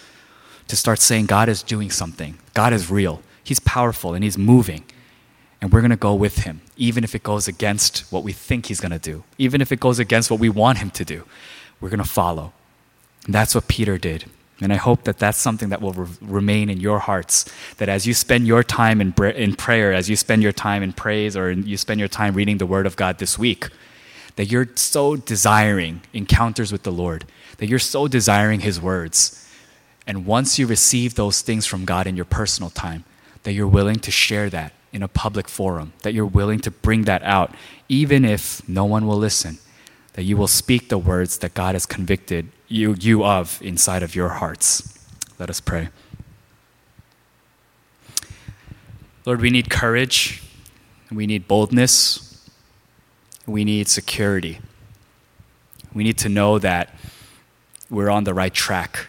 to 0.67 0.75
start 0.75 0.99
saying 0.99 1.27
God 1.27 1.49
is 1.49 1.63
doing 1.63 1.91
something. 1.91 2.37
God 2.53 2.73
is 2.73 2.89
real. 2.89 3.21
He's 3.43 3.59
powerful 3.59 4.13
and 4.13 4.23
He's 4.23 4.37
moving. 4.37 4.83
And 5.61 5.71
we're 5.71 5.81
going 5.81 5.91
to 5.91 5.97
go 5.97 6.13
with 6.13 6.39
Him, 6.39 6.61
even 6.75 7.03
if 7.03 7.15
it 7.15 7.23
goes 7.23 7.47
against 7.47 8.11
what 8.11 8.23
we 8.23 8.31
think 8.31 8.67
He's 8.67 8.79
going 8.79 8.91
to 8.91 8.99
do, 8.99 9.23
even 9.37 9.61
if 9.61 9.71
it 9.71 9.79
goes 9.79 9.99
against 9.99 10.29
what 10.29 10.39
we 10.39 10.49
want 10.49 10.77
Him 10.79 10.91
to 10.91 11.05
do 11.05 11.23
we're 11.79 11.89
going 11.89 11.99
to 12.03 12.09
follow. 12.09 12.53
And 13.25 13.33
that's 13.33 13.53
what 13.55 13.67
Peter 13.67 13.97
did. 13.97 14.25
And 14.59 14.73
I 14.73 14.77
hope 14.77 15.03
that 15.03 15.19
that's 15.19 15.37
something 15.37 15.69
that 15.69 15.81
will 15.81 15.93
re- 15.93 16.07
remain 16.21 16.69
in 16.69 16.79
your 16.79 16.99
hearts. 16.99 17.45
That 17.77 17.89
as 17.89 18.07
you 18.07 18.13
spend 18.13 18.47
your 18.47 18.63
time 18.63 18.99
in, 19.01 19.11
bre- 19.11 19.27
in 19.27 19.55
prayer, 19.55 19.93
as 19.93 20.09
you 20.09 20.15
spend 20.15 20.41
your 20.41 20.51
time 20.51 20.81
in 20.81 20.93
praise, 20.93 21.37
or 21.37 21.51
you 21.51 21.77
spend 21.77 21.99
your 21.99 22.09
time 22.09 22.33
reading 22.33 22.57
the 22.57 22.65
Word 22.65 22.87
of 22.87 22.95
God 22.95 23.19
this 23.19 23.37
week, 23.37 23.67
that 24.37 24.45
you're 24.45 24.67
so 24.75 25.15
desiring 25.15 26.01
encounters 26.13 26.71
with 26.71 26.83
the 26.83 26.91
Lord, 26.91 27.25
that 27.57 27.67
you're 27.67 27.79
so 27.79 28.07
desiring 28.07 28.61
His 28.61 28.79
words. 28.79 29.43
And 30.05 30.25
once 30.25 30.57
you 30.57 30.67
receive 30.67 31.15
those 31.15 31.41
things 31.41 31.65
from 31.65 31.83
God 31.83 32.07
in 32.07 32.15
your 32.15 32.25
personal 32.25 32.69
time, 32.69 33.03
that 33.43 33.51
you're 33.53 33.67
willing 33.67 33.99
to 33.99 34.11
share 34.11 34.49
that 34.51 34.73
in 34.93 35.03
a 35.03 35.07
public 35.07 35.49
forum, 35.49 35.91
that 36.03 36.13
you're 36.13 36.25
willing 36.25 36.59
to 36.59 36.71
bring 36.71 37.03
that 37.03 37.23
out, 37.23 37.53
even 37.89 38.23
if 38.23 38.67
no 38.69 38.85
one 38.85 39.05
will 39.07 39.17
listen, 39.17 39.57
that 40.13 40.23
you 40.23 40.37
will 40.37 40.47
speak 40.47 40.89
the 40.89 40.97
words 40.97 41.39
that 41.39 41.53
God 41.53 41.75
has 41.75 41.85
convicted 41.85 42.47
you, 42.67 42.95
you 42.99 43.25
of 43.25 43.59
inside 43.61 44.03
of 44.03 44.15
your 44.15 44.29
hearts. 44.29 44.97
Let 45.39 45.49
us 45.49 45.59
pray. 45.59 45.89
Lord, 49.25 49.41
we 49.41 49.49
need 49.49 49.69
courage, 49.69 50.43
we 51.11 51.25
need 51.25 51.47
boldness, 51.47 52.26
we 53.47 53.63
need 53.63 53.87
security. 53.87 54.59
We 55.93 56.03
need 56.03 56.17
to 56.19 56.29
know 56.29 56.59
that 56.59 56.93
we're 57.89 58.09
on 58.09 58.25
the 58.25 58.33
right 58.33 58.53
track. 58.53 59.07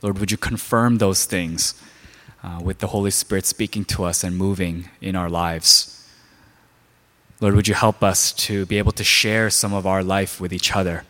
Lord, 0.00 0.18
would 0.18 0.30
you 0.30 0.36
confirm 0.36 0.98
those 0.98 1.24
things 1.24 1.74
uh, 2.42 2.60
with 2.62 2.78
the 2.78 2.86
Holy 2.88 3.10
Spirit 3.10 3.44
speaking 3.44 3.84
to 3.86 4.04
us 4.04 4.22
and 4.22 4.36
moving 4.36 4.88
in 5.00 5.16
our 5.16 5.28
lives? 5.28 6.08
Lord, 7.40 7.56
would 7.56 7.66
you 7.66 7.74
help 7.74 8.02
us 8.02 8.32
to 8.32 8.64
be 8.66 8.78
able 8.78 8.92
to 8.92 9.04
share 9.04 9.50
some 9.50 9.74
of 9.74 9.86
our 9.86 10.04
life 10.04 10.40
with 10.40 10.52
each 10.52 10.74
other, 10.74 11.04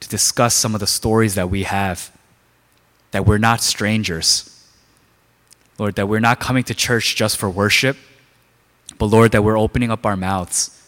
to 0.00 0.08
discuss 0.08 0.54
some 0.54 0.74
of 0.74 0.80
the 0.80 0.86
stories 0.86 1.34
that 1.34 1.50
we 1.50 1.64
have, 1.64 2.16
that 3.10 3.26
we're 3.26 3.38
not 3.38 3.60
strangers. 3.60 4.48
Lord, 5.78 5.96
that 5.96 6.08
we're 6.08 6.20
not 6.20 6.38
coming 6.38 6.62
to 6.64 6.74
church 6.74 7.16
just 7.16 7.36
for 7.36 7.50
worship, 7.50 7.96
but 8.98 9.06
Lord, 9.06 9.32
that 9.32 9.42
we're 9.42 9.58
opening 9.58 9.90
up 9.90 10.06
our 10.06 10.16
mouths, 10.16 10.81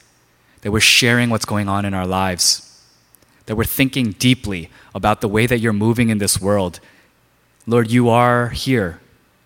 that 0.64 0.72
we're 0.72 0.80
sharing 0.80 1.28
what's 1.28 1.44
going 1.44 1.68
on 1.68 1.84
in 1.84 1.92
our 1.92 2.06
lives, 2.06 2.82
that 3.44 3.54
we're 3.54 3.64
thinking 3.64 4.12
deeply 4.12 4.70
about 4.94 5.20
the 5.20 5.28
way 5.28 5.46
that 5.46 5.58
you're 5.58 5.74
moving 5.74 6.08
in 6.08 6.16
this 6.16 6.40
world. 6.40 6.80
Lord, 7.66 7.90
you 7.90 8.08
are 8.08 8.48
here, 8.48 8.98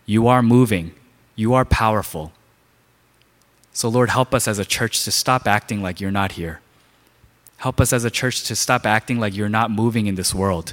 you 0.06 0.28
are 0.28 0.42
moving, 0.42 0.94
you 1.34 1.54
are 1.54 1.64
powerful. 1.64 2.30
So, 3.72 3.88
Lord, 3.88 4.10
help 4.10 4.32
us 4.32 4.46
as 4.46 4.60
a 4.60 4.64
church 4.64 5.02
to 5.04 5.10
stop 5.10 5.48
acting 5.48 5.82
like 5.82 6.00
you're 6.00 6.12
not 6.12 6.32
here. 6.32 6.60
Help 7.56 7.80
us 7.80 7.92
as 7.92 8.04
a 8.04 8.12
church 8.12 8.44
to 8.44 8.54
stop 8.54 8.86
acting 8.86 9.18
like 9.18 9.34
you're 9.34 9.48
not 9.48 9.72
moving 9.72 10.06
in 10.06 10.14
this 10.14 10.32
world. 10.32 10.72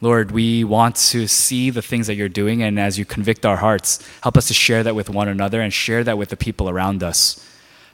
Lord, 0.00 0.30
we 0.30 0.62
want 0.62 0.94
to 0.94 1.26
see 1.26 1.70
the 1.70 1.82
things 1.82 2.06
that 2.06 2.14
you're 2.14 2.28
doing, 2.28 2.62
and 2.62 2.78
as 2.78 2.96
you 2.96 3.04
convict 3.04 3.44
our 3.44 3.56
hearts, 3.56 4.08
help 4.22 4.36
us 4.36 4.46
to 4.46 4.54
share 4.54 4.84
that 4.84 4.94
with 4.94 5.10
one 5.10 5.26
another 5.26 5.60
and 5.60 5.72
share 5.72 6.04
that 6.04 6.16
with 6.16 6.28
the 6.28 6.36
people 6.36 6.70
around 6.70 7.02
us. 7.02 7.44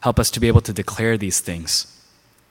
Help 0.05 0.19
us 0.19 0.31
to 0.31 0.39
be 0.39 0.49
able 0.49 0.61
to 0.61 0.73
declare 0.75 1.17
these 1.17 1.41
things. 1.41 1.87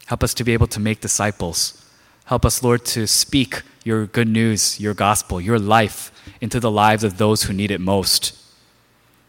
Help 0.08 0.24
us 0.24 0.34
to 0.34 0.44
be 0.44 0.54
able 0.54 0.66
to 0.66 0.80
make 0.80 1.02
disciples. 1.02 1.88
Help 2.26 2.46
us, 2.46 2.64
Lord, 2.64 2.84
to 2.86 3.06
speak 3.06 3.62
your 3.84 4.08
good 4.08 4.28
news, 4.28 4.80
your 4.80 4.96
gospel, 4.96 5.40
your 5.40 5.60
life 5.60 6.12
into 6.42 6.60
the 6.60 6.72
lives 6.72 7.04
of 7.04 7.20
those 7.20 7.44
who 7.44 7.54
need 7.54 7.70
it 7.70 7.80
most 7.80 8.40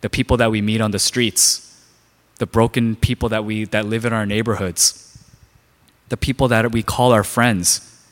the 0.01 0.09
people 0.09 0.39
that 0.39 0.51
we 0.51 0.63
meet 0.63 0.81
on 0.81 0.91
the 0.91 0.99
streets, 0.99 1.83
the 2.37 2.47
broken 2.47 2.97
people 2.97 3.29
that, 3.29 3.45
we, 3.45 3.65
that 3.65 3.85
live 3.85 4.07
in 4.07 4.13
our 4.15 4.27
neighborhoods, 4.27 5.23
the 6.09 6.17
people 6.17 6.49
that 6.49 6.73
we 6.73 6.83
call 6.83 7.13
our 7.13 7.25
friends, 7.25 8.03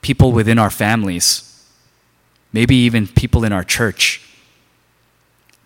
people 0.00 0.32
within 0.32 0.58
our 0.58 0.70
families, 0.70 1.66
maybe 2.50 2.76
even 2.76 3.06
people 3.06 3.44
in 3.44 3.52
our 3.52 3.64
church. 3.64 4.22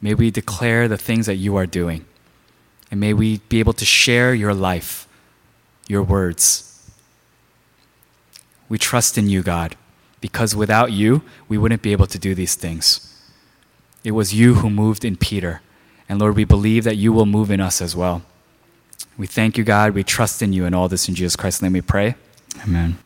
May 0.01 0.15
we 0.15 0.33
declare 0.33 0.89
the 0.89 0.99
things 0.99 1.27
that 1.27 1.37
you 1.37 1.55
are 1.55 1.67
doing. 1.67 2.07
And 2.91 3.01
may 3.01 3.13
we 3.13 3.39
be 3.49 3.61
able 3.61 3.73
to 3.75 3.85
share 3.85 4.35
your 4.35 4.55
life, 4.55 5.09
your 5.89 6.03
words. 6.03 6.91
We 8.69 8.79
trust 8.79 9.19
in 9.19 9.29
you, 9.29 9.43
God, 9.43 9.77
because 10.21 10.55
without 10.55 10.93
you, 10.93 11.23
we 11.49 11.59
wouldn't 11.59 11.83
be 11.83 11.93
able 11.93 12.07
to 12.07 12.19
do 12.19 12.35
these 12.35 12.55
things. 12.55 13.11
It 14.03 14.13
was 14.13 14.35
you 14.35 14.55
who 14.57 14.71
moved 14.71 15.05
in 15.05 15.17
Peter. 15.17 15.63
And 16.09 16.19
Lord, 16.19 16.37
we 16.37 16.45
believe 16.45 16.85
that 16.85 16.97
you 16.97 17.13
will 17.13 17.27
move 17.27 17.51
in 17.51 17.61
us 17.61 17.81
as 17.81 17.97
well. 17.97 18.23
We 19.17 19.27
thank 19.27 19.57
you, 19.57 19.65
God. 19.65 19.95
We 19.95 20.05
trust 20.05 20.43
in 20.43 20.53
you 20.53 20.67
and 20.67 20.75
all 20.75 20.89
this 20.89 21.09
in 21.09 21.15
Jesus 21.15 21.37
Christ's 21.37 21.63
name 21.63 21.73
we 21.73 21.81
pray. 21.81 22.17
Amen. 22.63 22.99